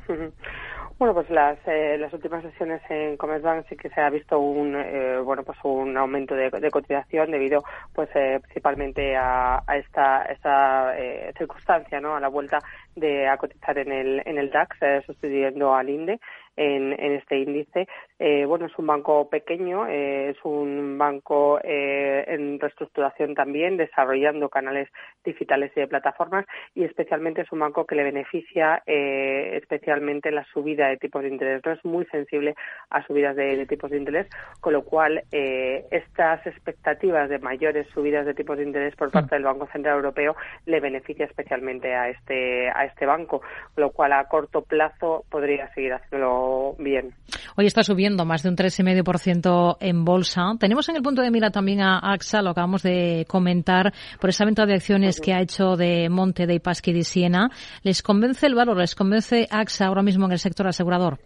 [0.99, 4.75] Bueno, pues las, eh, las últimas sesiones en Commerzbank sí que se ha visto un
[4.75, 10.95] eh, bueno pues un aumento de, cotización debido pues eh, principalmente a, esta, esta
[11.37, 12.17] circunstancia, ¿no?
[12.17, 12.61] A la vuelta
[12.95, 16.19] de a cotizar en el en el DAX sustituyendo al INDE
[16.57, 17.87] en, en este índice.
[18.19, 24.49] Eh, bueno, es un banco pequeño, eh, es un banco eh, en reestructuración también, desarrollando
[24.49, 24.89] canales
[25.23, 30.89] digitales y de plataformas y especialmente es un banco que le beneficia especialmente la subida
[30.89, 31.63] de tipos de interés.
[31.65, 32.55] No es muy sensible
[32.91, 34.29] a subidas de, tipos de interés,
[34.61, 39.45] con lo cual estas expectativas de mayores subidas de tipos de interés por parte del
[39.45, 43.41] Banco Central Europeo le beneficia especialmente a este a este banco,
[43.75, 46.46] con lo cual a corto plazo podría seguir haciéndolo
[46.79, 47.15] bien.
[47.57, 50.43] Hoy está subiendo más de un 3,5% en bolsa.
[50.59, 54.45] Tenemos en el punto de mira también a AXA, lo acabamos de comentar, por esa
[54.45, 57.51] venta de acciones que ha hecho de Monte de Pasqui de Siena.
[57.83, 58.77] ¿Les convence el valor?
[58.77, 61.19] ¿Les convence AXA ahora mismo en el sector asegurador?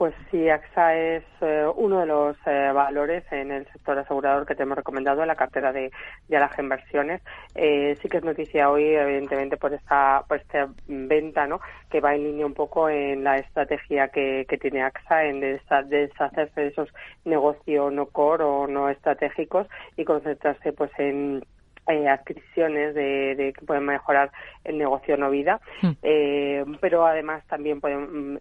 [0.00, 4.54] Pues sí, AXA es eh, uno de los eh, valores en el sector asegurador que
[4.54, 5.92] te hemos recomendado en la cartera de,
[6.26, 7.20] de Alaja Inversiones.
[7.54, 11.60] Eh, sí que es noticia hoy, evidentemente, por esta, por esta venta, ¿no?
[11.90, 16.58] Que va en línea un poco en la estrategia que, que tiene AXA en deshacerse
[16.58, 16.88] de esos
[17.26, 19.66] negocios no core o no estratégicos
[19.98, 21.42] y concentrarse, pues, en
[21.90, 24.30] eh, adquisiciones de, que pueden mejorar
[24.64, 25.90] el negocio no vida, mm.
[26.02, 28.38] eh, pero además también pueden, mm,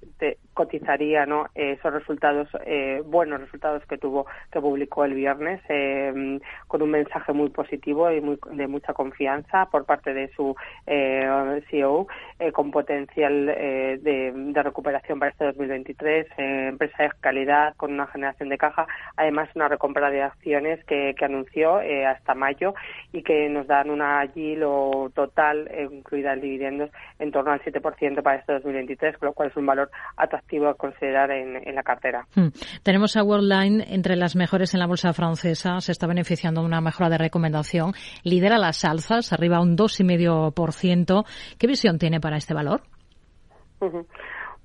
[0.59, 1.45] cotizaría ¿no?
[1.55, 2.49] esos resultados,
[3.05, 5.61] buenos resultados que tuvo, que publicó el viernes,
[6.67, 10.53] con un mensaje muy positivo y muy, de mucha confianza por parte de su
[11.69, 12.07] CEO,
[12.51, 18.57] con potencial de, de, recuperación para este 2023, empresa de calidad, con una generación de
[18.57, 18.85] caja,
[19.15, 22.73] además una recompra de acciones que, que anunció hasta mayo
[23.13, 28.39] y que nos dan una lo total, incluida el dividendos, en torno al 7% para
[28.39, 32.27] este 2023, con lo cual es un valor atractivo a considerar en, la cartera.
[32.35, 32.47] Hmm.
[32.83, 36.81] Tenemos a Worldline entre las mejores en la bolsa francesa, se está beneficiando de una
[36.81, 37.93] mejora de recomendación,
[38.23, 41.25] lidera las alzas, arriba un 2,5%.
[41.57, 42.81] ¿Qué visión tiene para este valor?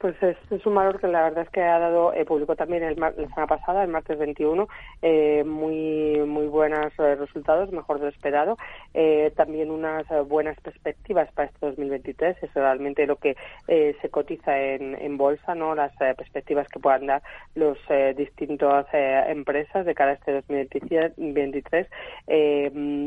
[0.04, 3.00] Pues es, un valor que la verdad es que ha dado, eh, publicó también el,
[3.00, 4.68] la semana pasada, el martes 21,
[5.00, 8.58] eh, muy muy buenos eh, resultados, mejor de lo esperado.
[8.92, 13.34] Eh, también unas buenas perspectivas para este 2023, es realmente lo que
[13.66, 17.22] se cotiza en, bolsa, no las perspectivas que puedan dar
[17.54, 17.78] los
[18.14, 21.88] distintas empresas de cara a este 2023.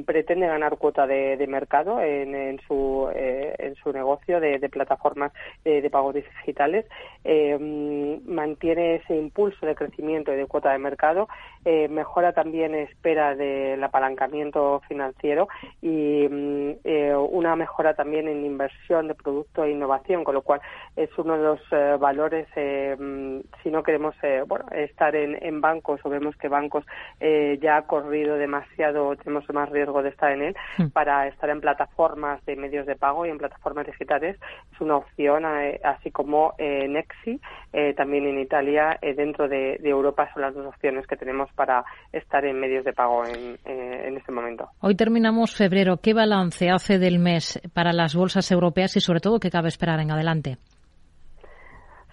[0.03, 5.31] pretende ganar cuota de, mercado en, en su, en su negocio de, de plataformas
[5.63, 6.86] de pago digitales
[7.23, 11.27] eh, mantiene ese impulso de crecimiento y de cuota de mercado,
[11.69, 15.49] eh, mejora también espera del apalancamiento financiero
[15.81, 20.61] y mm, eh, una mejora también en inversión de producto e innovación, con lo cual
[20.95, 24.15] es uno de los eh, valores, mm, si no queremos
[24.47, 26.85] bueno, estar en, en, bancos o vemos que bancos
[27.19, 30.87] ya ha corrido demasiado, tenemos más riesgo de estar en él, hmm.
[30.89, 34.37] para estar en plataformas de medios de pago y en plataformas digitales
[34.73, 35.43] es una opción,
[35.83, 36.53] así como
[36.87, 37.39] Nexi,
[37.71, 41.83] eh, también en Italia, eh, dentro de, Europa son las dos opciones que tenemos para
[42.11, 44.69] estar en medios de pago en, eh, en este momento.
[44.81, 45.97] Hoy terminamos febrero.
[45.97, 50.01] ¿Qué balance hace del mes para las bolsas europeas y sobre todo qué cabe esperar
[50.01, 50.57] en adelante?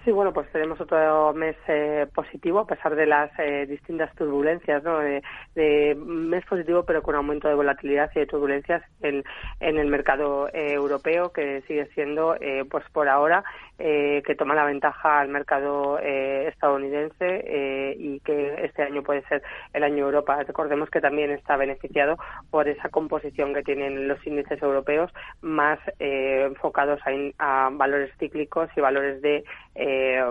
[0.04, 4.84] Sí, bueno, pues tenemos otro mes eh, positivo a pesar de las eh, distintas turbulencias,
[4.84, 4.98] ¿no?
[4.98, 9.24] De, mes positivo, pero con aumento de volatilidad y de turbulencias en,
[9.60, 12.36] en el mercado eh, europeo, que sigue siendo,
[12.70, 13.44] pues por ahora,
[13.76, 20.04] que toma la ventaja al mercado estadounidense y que este año puede ser el año
[20.04, 20.42] Europa.
[20.42, 22.16] Recordemos que también está beneficiado
[22.50, 27.00] por esa composición que tienen los índices europeos más enfocados
[27.38, 29.44] a, valores cíclicos y valores de
[29.74, 30.22] eh,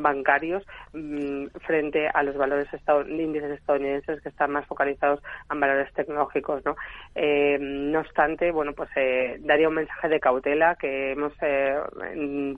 [0.00, 2.68] bancarios mm, frente a los valores
[3.08, 6.64] índices estadounidenses que están más focalizados en valores tecnológicos.
[6.64, 6.76] ¿no?
[7.14, 11.32] Eh, no obstante, bueno, pues eh, daría un mensaje de cautela que hemos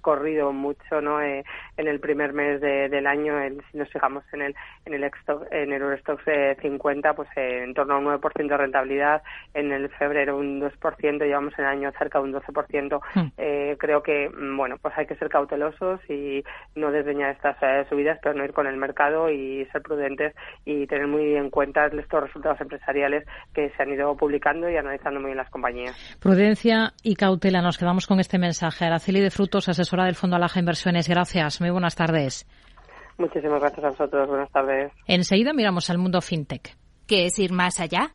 [0.01, 1.21] corrido mucho ¿no?
[1.21, 1.45] en
[1.77, 3.35] el primer mes del año,
[3.71, 4.55] si nos fijamos en el
[4.85, 5.11] en el,
[5.51, 6.23] en el Eurostox
[6.61, 9.23] 50, pues en torno a un 9% de rentabilidad,
[9.55, 13.01] en el febrero un 2%, llevamos en el año cerca de un 12%.
[13.15, 13.29] Hmm.
[13.79, 16.43] creo que, mm, bueno, pues hay que ser cautelosos y
[16.75, 20.87] no desdeñar estas eh, subidas, pero no ir con el mercado y ser prudentes y
[20.87, 23.25] tener muy en cuenta estos resultados empresariales
[23.55, 26.19] que se han ido publicando y analizando muy bien las compañías.
[26.21, 27.63] Prudencia y cautela.
[27.63, 28.85] Nos quedamos con este mensaje.
[28.85, 31.09] Araceli de Frutos, asesora del Fondo Alaja Inversiones.
[31.09, 31.61] Gracias.
[31.61, 32.47] Muy buenas tardes.
[33.17, 34.29] Muchísimas gracias a vosotros.
[34.29, 34.93] Buenas tardes.
[35.07, 36.77] Enseguida miramos al mundo fintech.
[37.07, 38.11] ¿Qué es ir más allá?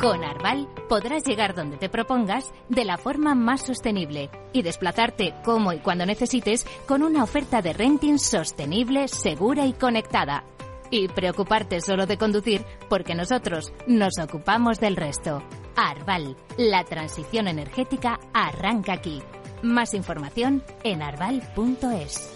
[0.00, 5.72] Con Arval podrás llegar donde te propongas de la forma más sostenible y desplazarte como
[5.72, 10.44] y cuando necesites con una oferta de renting sostenible, segura y conectada.
[10.90, 15.42] Y preocuparte solo de conducir porque nosotros nos ocupamos del resto.
[15.76, 19.22] Arval, la transición energética arranca aquí.
[19.62, 22.30] Más información en arval.es.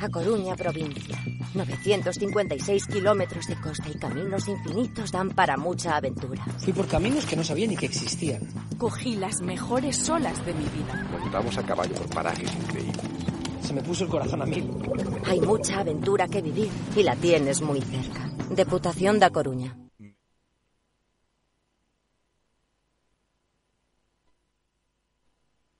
[0.00, 1.16] A Coruña, provincia.
[1.54, 6.44] 956 kilómetros de costa y caminos infinitos dan para mucha aventura.
[6.58, 8.42] Fui por caminos que no sabía ni que existían.
[8.76, 11.06] Cogí las mejores olas de mi vida.
[11.20, 12.96] Montamos a caballo por parajes increíbles.
[13.60, 14.68] Se me puso el corazón a mil.
[15.26, 18.28] Hay mucha aventura que vivir y la tienes muy cerca.
[18.50, 19.76] Deputación da Coruña.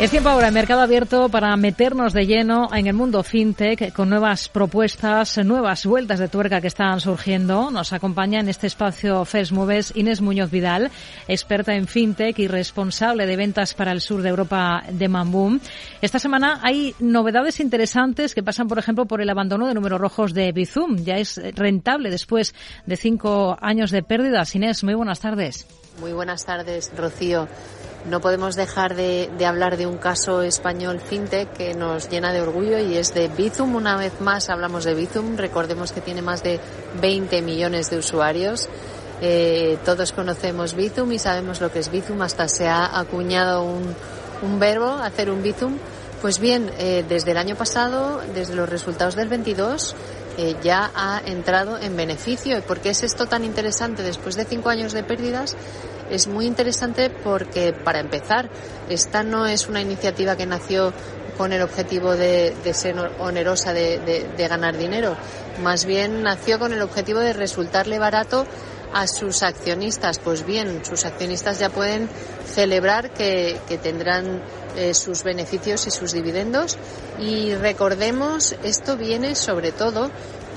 [0.00, 4.08] Es tiempo ahora en Mercado Abierto para meternos de lleno en el mundo fintech con
[4.08, 7.72] nuevas propuestas, nuevas vueltas de tuerca que están surgiendo.
[7.72, 10.92] Nos acompaña en este espacio First Moves Inés Muñoz Vidal,
[11.26, 15.58] experta en fintech y responsable de ventas para el sur de Europa de Mamboom.
[16.00, 20.32] Esta semana hay novedades interesantes que pasan, por ejemplo, por el abandono de números rojos
[20.32, 20.98] de Bizum.
[20.98, 22.54] Ya es rentable después
[22.86, 24.54] de cinco años de pérdidas.
[24.54, 25.66] Inés, muy buenas tardes.
[25.98, 27.48] Muy buenas tardes, Rocío.
[28.06, 32.78] No podemos dejar de, hablar de un caso español fintech que nos llena de orgullo
[32.78, 33.74] y es de Bizum.
[33.74, 35.36] Una vez más hablamos de Bizum.
[35.36, 36.60] Recordemos que tiene más de
[37.00, 38.68] 20 millones de usuarios.
[39.20, 42.22] Eh, todos conocemos Bizum y sabemos lo que es Bizum.
[42.22, 45.76] Hasta se ha acuñado un, verbo, hacer un Bizum.
[46.22, 49.94] Pues bien, eh, desde el año pasado, desde los resultados del 22,
[50.38, 52.62] eh, ya ha entrado en beneficio.
[52.62, 55.56] ¿Por qué es esto tan interesante después de cinco años de pérdidas?
[56.10, 58.50] Es muy interesante porque, para empezar,
[58.88, 60.92] esta no es una iniciativa que nació
[61.36, 65.16] con el objetivo de, ser onerosa de, ganar dinero.
[65.62, 68.46] Más bien nació con el objetivo de resultarle barato
[68.92, 70.18] a sus accionistas.
[70.18, 72.08] Pues bien, sus accionistas ya pueden
[72.46, 74.42] celebrar que, tendrán
[74.76, 76.76] eh, sus beneficios y sus dividendos.
[77.20, 80.10] Y recordemos, esto viene sobre todo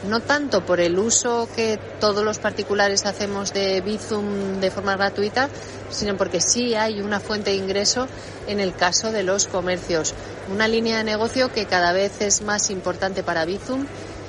[0.08, 5.50] no tanto por el uso que todos los particulares hacemos de Bizum de forma gratuita,
[5.90, 8.08] sino porque sí hay una fuente de ingreso
[8.48, 10.14] en el caso de los comercios.
[10.52, 13.86] Una línea de negocio que cada vez es más importante para Bizum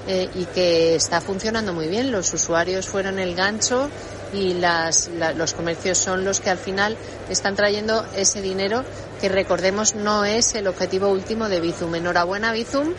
[0.07, 2.13] eh, y que está funcionando muy bien.
[2.13, 3.89] Los usuarios fueron el gancho
[4.33, 6.97] y las, los comercios son los que al final
[7.29, 8.83] están trayendo ese dinero
[9.21, 11.95] que recordemos no es el objetivo último de Bizum.
[11.95, 12.95] Enhorabuena Bizum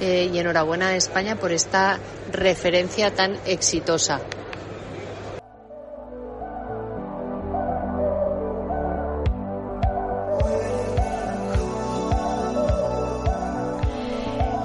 [0.00, 1.98] eh, y enhorabuena a España por esta
[2.32, 4.20] referencia tan exitosa.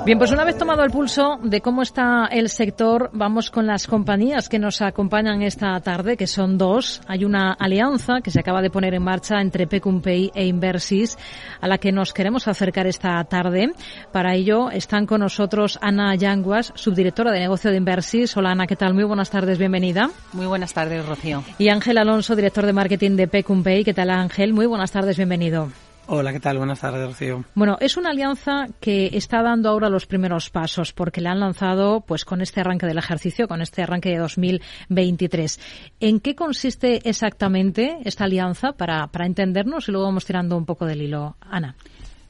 [0.06, 3.88] Bien, pues una vez tomado el pulso de cómo está el sector, vamos con las
[3.88, 7.02] compañías que nos acompañan esta tarde, que son dos.
[7.08, 11.18] Hay una alianza que se acaba de poner en marcha entre Pecumpay e Inversis,
[11.62, 13.72] a la que nos queremos acercar esta tarde.
[14.12, 18.36] Para ello están con nosotros Ana Yanguas, subdirectora de negocio de Inversis.
[18.36, 18.94] Hola Ana, ¿qué tal?
[18.94, 20.10] Muy buenas tardes, bienvenida.
[20.34, 21.46] Muy buenas tardes, Rocío.
[21.58, 23.86] Y Ángel Alonso, director de marketing de Pecumpay.
[23.86, 24.52] ¿Qué tal Ángel?
[24.52, 25.70] Muy buenas tardes, bienvenido.
[26.06, 26.58] Hola, ¿qué tal?
[26.58, 27.46] Buenas tardes, Rocío.
[27.56, 32.02] Bueno, es una alianza que está dando ahora los primeros pasos porque la han lanzado
[32.02, 35.60] pues con este arranque del ejercicio, con este arranque de 2023.
[36.02, 40.86] ¿En qué consiste exactamente esta alianza para, para entendernos y luego vamos tirando un poco
[40.86, 41.38] del hilo?
[41.40, 41.76] Ana.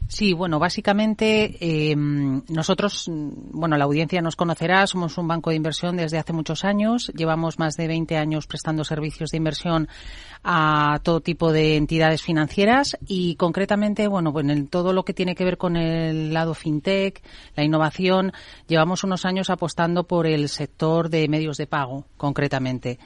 [0.07, 5.97] Sí, bueno, básicamente eh, nosotros, bueno, la audiencia nos conocerá, somos un banco de inversión
[5.97, 9.87] desde hace muchos años, llevamos más de 20 años prestando servicios de inversión
[10.43, 15.45] a todo tipo de entidades financieras y concretamente, bueno, en todo lo que tiene que
[15.45, 17.23] ver con el lado fintech,
[17.55, 18.33] la innovación,
[18.67, 22.99] llevamos unos años apostando por el sector de medios de pago, concretamente.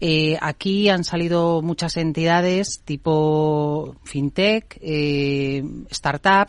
[0.00, 6.43] Eh, aquí han salido muchas entidades tipo fintech, eh, startups,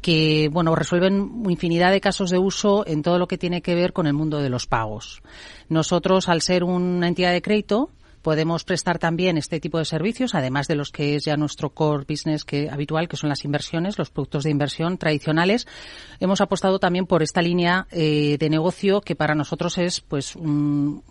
[0.00, 3.92] que bueno resuelven infinidad de casos de uso en todo lo que tiene que ver
[3.92, 5.22] con el mundo de los pagos.
[5.68, 7.90] Nosotros, al ser una entidad de crédito,
[8.22, 12.04] Podemos prestar también este tipo de servicios, además de los que es ya nuestro core
[12.08, 15.66] business que, habitual, que son las inversiones, los productos de inversión tradicionales.
[16.20, 20.36] Hemos apostado también por esta línea eh, de negocio que para nosotros es pues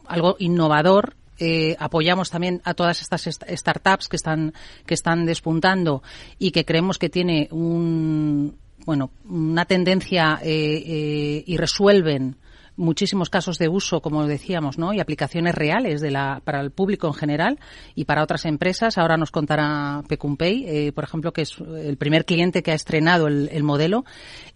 [0.08, 4.54] algo innovador eh, apoyamos también a todas estas startups que están
[4.86, 6.04] que están despuntando
[6.38, 12.38] y que creemos que tiene un bueno una tendencia eh, y resuelven
[12.82, 14.94] muchísimos casos de uso, como decíamos, ¿no?
[14.94, 17.60] Y aplicaciones reales de la, para el público en general
[17.96, 18.98] y para otras empresas.
[18.98, 23.28] Ahora nos contará Pecumpay, eh, por ejemplo, que es el primer cliente que ha estrenado
[23.28, 24.04] el, modelo.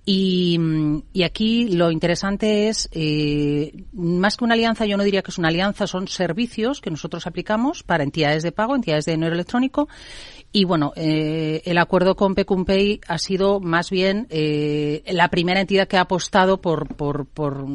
[0.05, 0.59] Y,
[1.13, 5.37] y, aquí lo interesante es, eh, más que una alianza, yo no diría que es
[5.37, 9.87] una alianza, son servicios que nosotros aplicamos para entidades de pago, entidades de dinero electrónico.
[10.55, 15.85] Y bueno, eh, el acuerdo con Pecumpay ha sido más bien eh, la primera entidad
[15.85, 17.65] que ha apostado por, por, por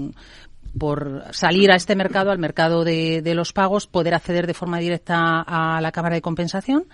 [0.78, 4.78] por salir a este mercado, al mercado de, de, los pagos, poder acceder de forma
[4.78, 6.86] directa a la Cámara de Compensación.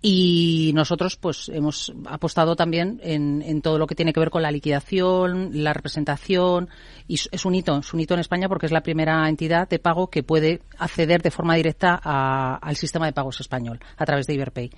[0.00, 4.42] Y nosotros pues hemos apostado también en, en, todo lo que tiene que ver con
[4.42, 6.68] la liquidación, la representación.
[7.06, 9.78] Y es un hito, es un hito en España porque es la primera entidad de
[9.78, 14.26] pago que puede acceder de forma directa a, al sistema de pagos español a través
[14.26, 14.70] de Iberpay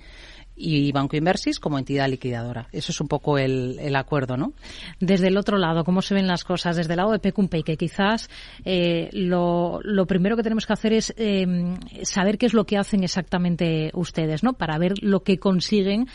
[0.55, 2.67] y Banco Inversis como entidad liquidadora.
[2.71, 4.53] Eso es un poco el, el, acuerdo, ¿no?
[4.99, 6.75] Desde el otro lado, ¿cómo se ven las cosas?
[6.75, 8.29] Desde el lado de Pecumpay, que quizás
[8.65, 12.77] eh, lo, lo, primero que tenemos que hacer es eh, saber qué es lo que
[12.77, 14.53] hacen exactamente ustedes, ¿no?
[14.53, 16.07] Para ver lo que consiguen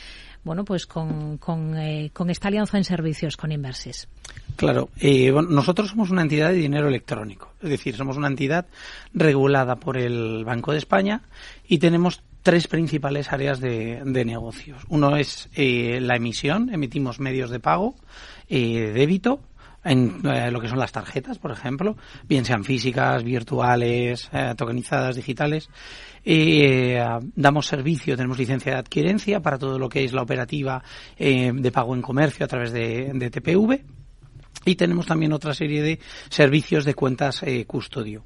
[0.47, 4.07] bueno, pues con, con, eh, con esta alianza en servicios con Inversis.
[4.55, 8.66] Claro, eh, bueno, nosotros somos una entidad de dinero electrónico, es decir, somos una entidad
[9.12, 11.22] regulada por el Banco de España
[11.66, 14.84] y tenemos tres principales áreas de, de negocios.
[14.88, 17.97] Uno es eh, la emisión, emitimos medios de pago,
[18.49, 19.40] eh, débito,
[19.82, 21.97] en eh, lo que son las tarjetas, por ejemplo,
[22.28, 25.68] bien sean físicas, virtuales, eh, tokenizadas, digitales.
[26.24, 30.80] Eh, damos servicio, tenemos licencia de adquirencia para todo lo que es la operativa
[31.18, 33.84] de pago en comercio a través de TPV.
[34.66, 38.22] Y tenemos también otra serie de servicios de cuentas custodio.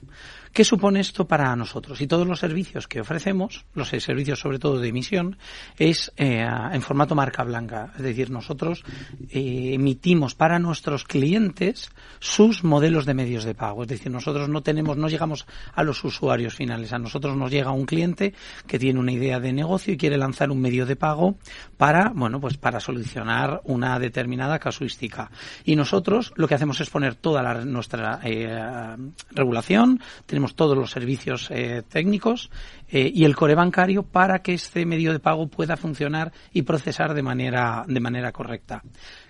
[0.53, 2.01] ¿Qué supone esto para nosotros?
[2.01, 5.39] Y todos los servicios que ofrecemos, los servicios sobre todo de emisión,
[5.79, 7.93] es eh, en formato marca blanca.
[7.97, 8.83] Es decir, nosotros
[9.29, 13.83] eh, emitimos para nuestros clientes sus modelos de medios de pago.
[13.83, 16.93] Es decir, nosotros no tenemos, no llegamos a los usuarios finales.
[16.93, 18.35] A nosotros nos llega un cliente
[18.67, 21.37] que tiene una idea de negocio y quiere lanzar un medio de pago
[21.77, 25.31] para, bueno, pues para solucionar una determinada casuística.
[25.65, 28.97] Y nosotros lo que hacemos es poner toda la, nuestra eh,
[29.31, 30.01] regulación,
[30.49, 32.51] todos los servicios eh, técnicos
[32.89, 37.15] eh, y el core bancario para que este medio de pago pueda funcionar y procesar
[37.15, 38.83] de manera, de manera correcta.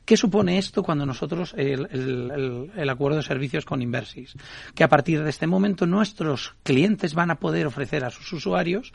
[0.04, 4.34] ¿Qué supone esto cuando nosotros el, el, el, acuerdo de servicios con Inversis?
[4.74, 8.92] Que a partir de este momento nuestros clientes van a poder ofrecer a sus usuarios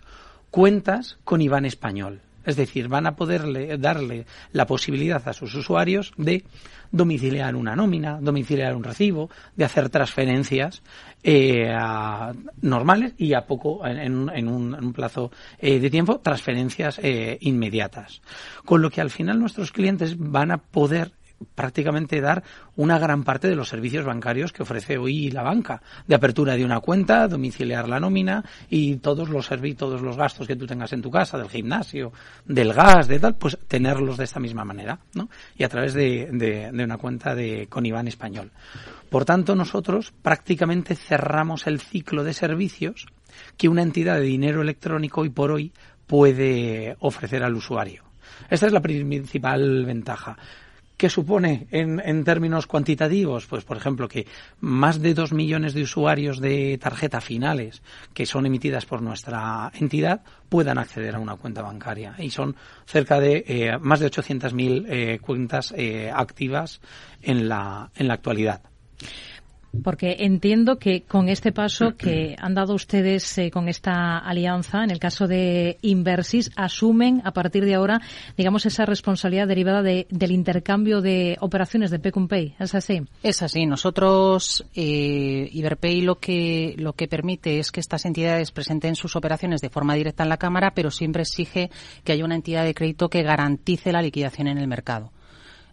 [0.49, 2.21] cuentas con IBAN español.
[2.45, 6.43] Es decir, van a poderle darle la posibilidad a sus usuarios de
[6.91, 10.81] domiciliar una nómina, domiciliar un recibo, de hacer transferencias
[11.23, 11.73] eh,
[12.61, 17.37] normales y a poco, en, en, un, en un, plazo eh, de tiempo, transferencias eh,
[17.41, 18.21] inmediatas.
[18.63, 21.11] Con lo que al final nuestros clientes van a poder
[21.53, 22.43] prácticamente dar
[22.75, 26.65] una gran parte de los servicios bancarios que ofrece hoy la banca, de apertura de
[26.65, 30.93] una cuenta, domiciliar la nómina y todos los servicios, todos los gastos que tú tengas
[30.93, 32.11] en tu casa, del gimnasio,
[32.45, 35.29] del gas, de tal, pues tenerlos de esta misma manera, ¿no?
[35.57, 38.51] Y a través de, de, de una cuenta de con IBAN español.
[39.09, 43.07] Por tanto, nosotros prácticamente cerramos el ciclo de servicios
[43.57, 45.71] que una entidad de dinero electrónico hoy por hoy
[46.07, 48.03] puede ofrecer al usuario.
[48.49, 50.37] Esta es la principal ventaja.
[50.97, 53.47] ¿Qué supone en, términos cuantitativos?
[53.47, 54.25] Pues, por ejemplo, que
[54.61, 57.81] más de dos millones de usuarios de tarjeta finales
[58.13, 62.15] que son emitidas por nuestra entidad puedan acceder a una cuenta bancaria.
[62.17, 66.79] Y son cerca de eh, más de 800.000 eh, cuentas eh, activas
[67.21, 68.61] en la, en la actualidad.
[69.83, 74.91] Porque entiendo que con este paso que han dado ustedes eh, con esta alianza, en
[74.91, 78.01] el caso de Inversis, asumen a partir de ahora,
[78.37, 82.55] digamos, esa responsabilidad derivada de, del intercambio de operaciones de Pay.
[82.59, 83.01] ¿Es así?
[83.23, 83.65] Es así.
[83.65, 89.61] Nosotros, eh, Iberpay lo que, lo que permite es que estas entidades presenten sus operaciones
[89.61, 91.69] de forma directa en la Cámara, pero siempre exige
[92.03, 95.11] que haya una entidad de crédito que garantice la liquidación en el mercado.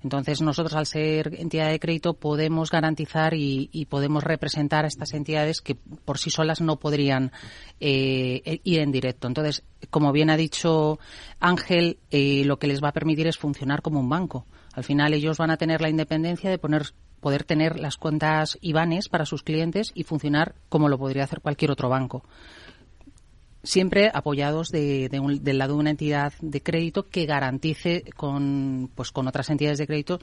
[0.02, 5.14] Entonces, nosotros, al ser entidad de crédito, podemos garantizar y, y podemos representar a estas
[5.14, 7.32] entidades que por sí solas no podrían
[7.80, 9.28] eh, ir en directo.
[9.28, 10.98] Entonces, como bien ha dicho
[11.40, 14.46] Ángel, eh, lo que les va a permitir es funcionar como un banco.
[14.74, 19.08] Al final, ellos van a tener la independencia de poner poder tener las cuentas IBANES
[19.08, 22.24] para sus clientes y funcionar como lo podría hacer cualquier otro banco
[23.62, 28.90] siempre apoyados de, de un, del lado de una entidad de crédito que garantice con,
[28.94, 30.20] pues, con otras entidades de crédito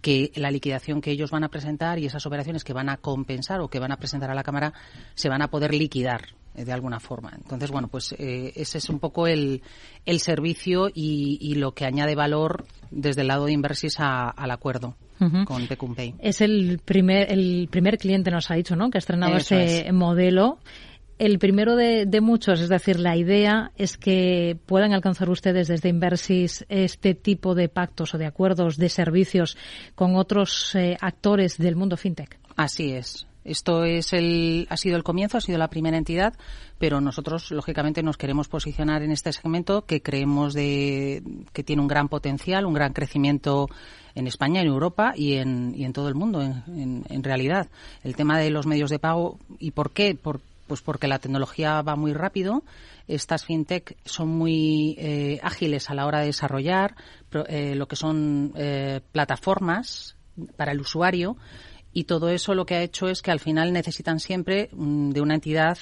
[0.00, 3.60] que la liquidación que ellos van a presentar y esas operaciones que van a compensar
[3.60, 4.72] o que van a presentar a la Cámara
[5.14, 7.32] se van a poder liquidar eh, de alguna forma.
[7.36, 9.60] Entonces, bueno, pues eh, ese es un poco el,
[10.06, 14.50] el servicio y, y, lo que añade valor desde el lado de Inversis a, al
[14.50, 14.94] acuerdo.
[15.20, 15.44] Uh -huh.
[15.44, 16.14] con Pecumpay.
[16.20, 18.88] Es el primer, el primer cliente, nos ha dicho, ¿no?
[18.88, 19.92] Que ha estrenado Eso ese es.
[19.92, 20.58] modelo
[21.18, 26.64] el primero de, muchos, es decir, la idea es que puedan alcanzar ustedes desde Inversis
[26.68, 29.56] este tipo de pactos o de acuerdos de servicios
[29.94, 32.38] con otros eh, actores del mundo fintech.
[32.56, 33.26] Así es.
[33.48, 36.34] Esto es el, ha sido el comienzo, ha sido la primera entidad,
[36.78, 41.22] pero nosotros, lógicamente, nos queremos posicionar en este segmento que creemos de,
[41.54, 43.68] que tiene un gran potencial, un gran crecimiento
[44.14, 47.68] en España, en Europa y en, y en todo el mundo, en, realidad.
[48.02, 50.14] El tema de los medios de pago, ¿y por qué?
[50.68, 52.62] Pues porque la tecnología va muy rápido.
[53.08, 56.94] Estas fintech son muy eh, ágiles a la hora de desarrollar
[57.48, 60.16] eh, lo que son eh, plataformas
[60.56, 61.36] para el usuario
[61.92, 65.20] y todo eso lo que ha hecho es que al final necesitan siempre mm, de
[65.20, 65.78] una entidad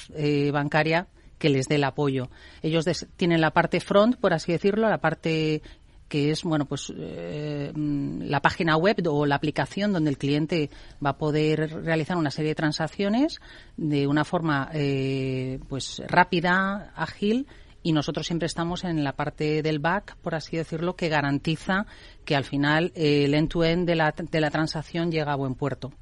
[0.53, 1.09] bancaria
[1.39, 2.31] que les dé el apoyo.
[2.63, 5.61] Ellos tienen la parte front, por así decirlo, la parte
[6.09, 10.71] que es bueno pues eh, la página web o la aplicación donde el cliente
[11.05, 13.41] va a poder realizar una serie de transacciones
[13.77, 17.47] de una forma eh, pues rápida ágil
[17.83, 21.87] y nosotros siempre estamos en la parte del back, por así decirlo, que garantiza
[22.25, 25.93] que al final el end-to-end de, la, de la transacción llega a buen puerto.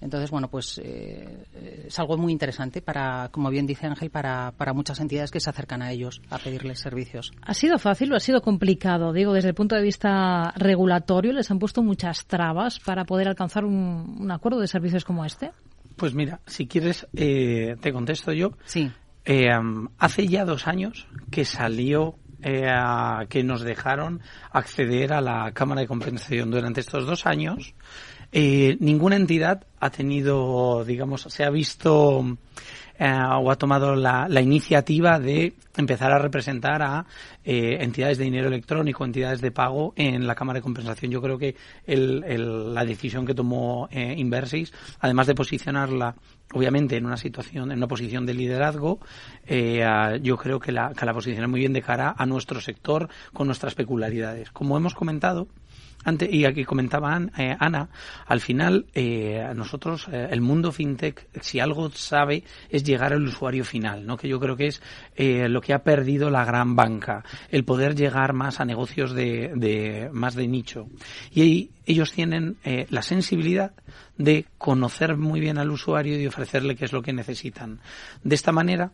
[0.00, 1.44] Entonces, bueno, pues eh,
[1.86, 5.50] es algo muy interesante para, como bien dice Ángel, para, para muchas entidades que se
[5.50, 7.32] acercan a ellos a pedirles servicios.
[7.42, 9.12] ¿Ha sido fácil o ha sido complicado?
[9.12, 13.64] Digo, desde el punto de vista regulatorio, ¿les han puesto muchas trabas para poder alcanzar
[13.64, 15.50] un, acuerdo de servicios como este?
[15.96, 18.52] Pues mira, si quieres, eh, te contesto yo.
[18.64, 18.90] Sí.
[19.24, 19.48] Eh,
[19.98, 24.20] hace ya dos años que salió que nos dejaron
[24.52, 27.74] acceder a la Cámara de Compensación durante estos dos años.
[28.30, 32.36] Eh, ninguna entidad ha tenido, digamos, se ha visto
[32.98, 37.06] eh, o ha tomado la, iniciativa de empezar a representar a
[37.42, 41.10] eh, entidades de dinero electrónico, entidades de pago en la Cámara de Compensación.
[41.10, 41.56] Yo creo que
[41.86, 46.14] la decisión que tomó Inversis, además de posicionarla
[46.52, 48.98] obviamente en una situación, en una posición de liderazgo,
[49.46, 53.46] yo creo que la, que la posiciona muy bien de cara a nuestro sector con
[53.46, 54.50] nuestras peculiaridades.
[54.50, 55.46] Como hemos comentado,
[56.30, 57.90] y aquí comentaba eh, Ana,
[58.26, 63.64] al final eh, nosotros, eh, el mundo fintech, si algo sabe, es llegar al usuario
[63.64, 64.16] final, ¿no?
[64.16, 64.80] que yo creo que es
[65.16, 70.08] lo que ha perdido la gran banca, el poder llegar más a negocios de, de
[70.12, 70.88] más de nicho.
[71.30, 72.56] Y ellos tienen
[72.88, 73.72] la sensibilidad
[74.16, 77.80] de conocer muy bien al usuario y ofrecerle qué es lo que necesitan.
[78.22, 78.92] De esta manera,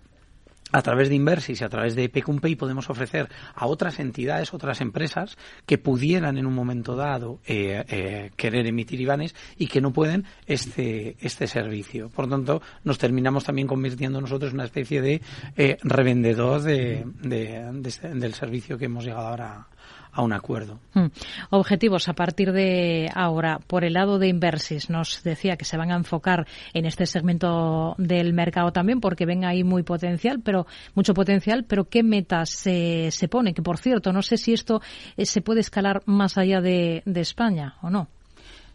[0.75, 4.81] a través de Inversis y a través de Pay podemos ofrecer a otras entidades, otras
[4.81, 9.93] empresas que pudieran en un momento dado eh, eh, querer emitir IBANES y que no
[9.93, 12.09] pueden este, este servicio.
[12.09, 15.23] Por tanto, nos terminamos también convirtiendo nosotros en una especie de
[15.57, 19.69] eh, revendedor de, del servicio que hemos llegado ahora
[20.15, 20.79] a un acuerdo.
[20.95, 21.07] Hmm.
[21.51, 23.59] Objetivos a partir de ahora.
[23.67, 27.95] Por el lado de Inversis, nos decía que se van a enfocar en este segmento
[27.99, 33.11] del mercado también porque ven ahí muy potencial, pero mucho potencial, pero ¿qué metas se,
[33.11, 33.55] se pone?
[33.55, 34.81] Que por cierto, no sé si esto
[35.17, 38.09] eh, se puede escalar más allá de, de España o no.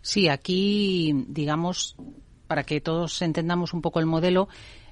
[0.01, 1.95] Sí, aquí, digamos,
[2.47, 4.49] para que todos entendamos un poco el modelo,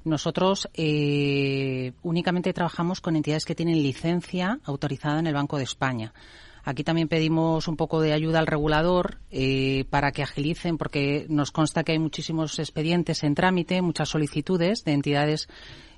[0.07, 6.13] nosotros eh, únicamente trabajamos con entidades que tienen licencia autorizada en el Banco de España.
[6.63, 11.51] Aquí también pedimos un poco de ayuda al regulador eh, para que agilicen, porque nos
[11.51, 15.47] consta que hay muchísimos expedientes en trámite, muchas solicitudes de entidades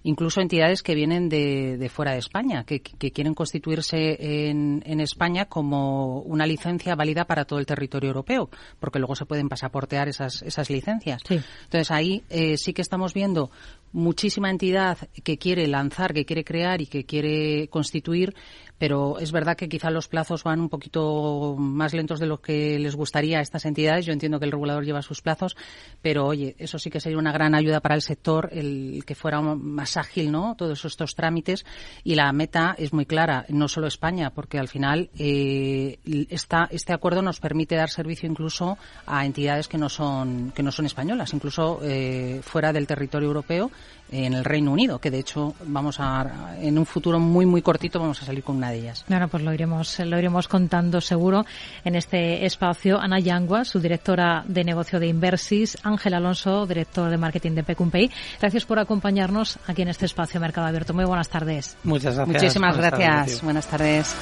[0.04, 6.45] incluso entidades que vienen de, fuera de España, que, quieren constituirse en, España como una
[6.45, 11.22] licencia válida para todo el territorio europeo, porque luego se pueden pasaportear esas, esas licencias.
[11.30, 13.50] Entonces ahí eh, sí que estamos viendo
[13.91, 18.36] muchísima entidad que quiere lanzar, que quiere crear y que quiere constituir
[18.80, 22.80] pero es verdad que quizá los plazos van un poquito más lentos de lo que
[22.80, 24.06] les gustaría a estas entidades.
[24.06, 25.56] Yo entiendo que el regulador lleva sus plazos,
[26.02, 29.42] pero oye, eso sí que sería una gran ayuda para el sector, el que fuera
[29.42, 30.56] más ágil, ¿no?
[30.56, 31.66] Todos estos trámites
[32.04, 36.00] y la meta es muy clara, no solo España, porque al final eh,
[36.30, 40.86] este acuerdo nos permite dar servicio incluso a entidades que no son que no son
[40.86, 43.72] españolas, incluso eh, fuera del territorio europeo
[44.12, 47.99] en el Reino Unido, que de hecho vamos a en un futuro muy muy cortito
[47.99, 49.05] vamos a salir con una de ellas.
[49.07, 51.45] Bueno, pues lo iremos lo iremos contando seguro
[51.84, 52.99] en este espacio.
[52.99, 58.10] Ana Yangua, su directora de negocio de Inversis, Ángel Alonso, director de marketing de Pecumpay.
[58.39, 60.93] Gracias por acompañarnos aquí en este espacio Mercado Abierto.
[60.93, 61.78] Muy buenas tardes.
[61.84, 62.41] Muchas gracias.
[62.41, 63.43] Muchísimas gracias.
[63.43, 64.16] buenas tardes.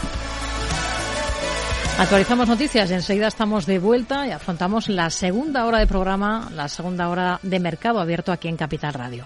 [2.00, 6.68] Actualizamos noticias y enseguida estamos de vuelta y afrontamos la segunda hora de programa, la
[6.68, 9.26] segunda hora de mercado abierto aquí en Capital Radio.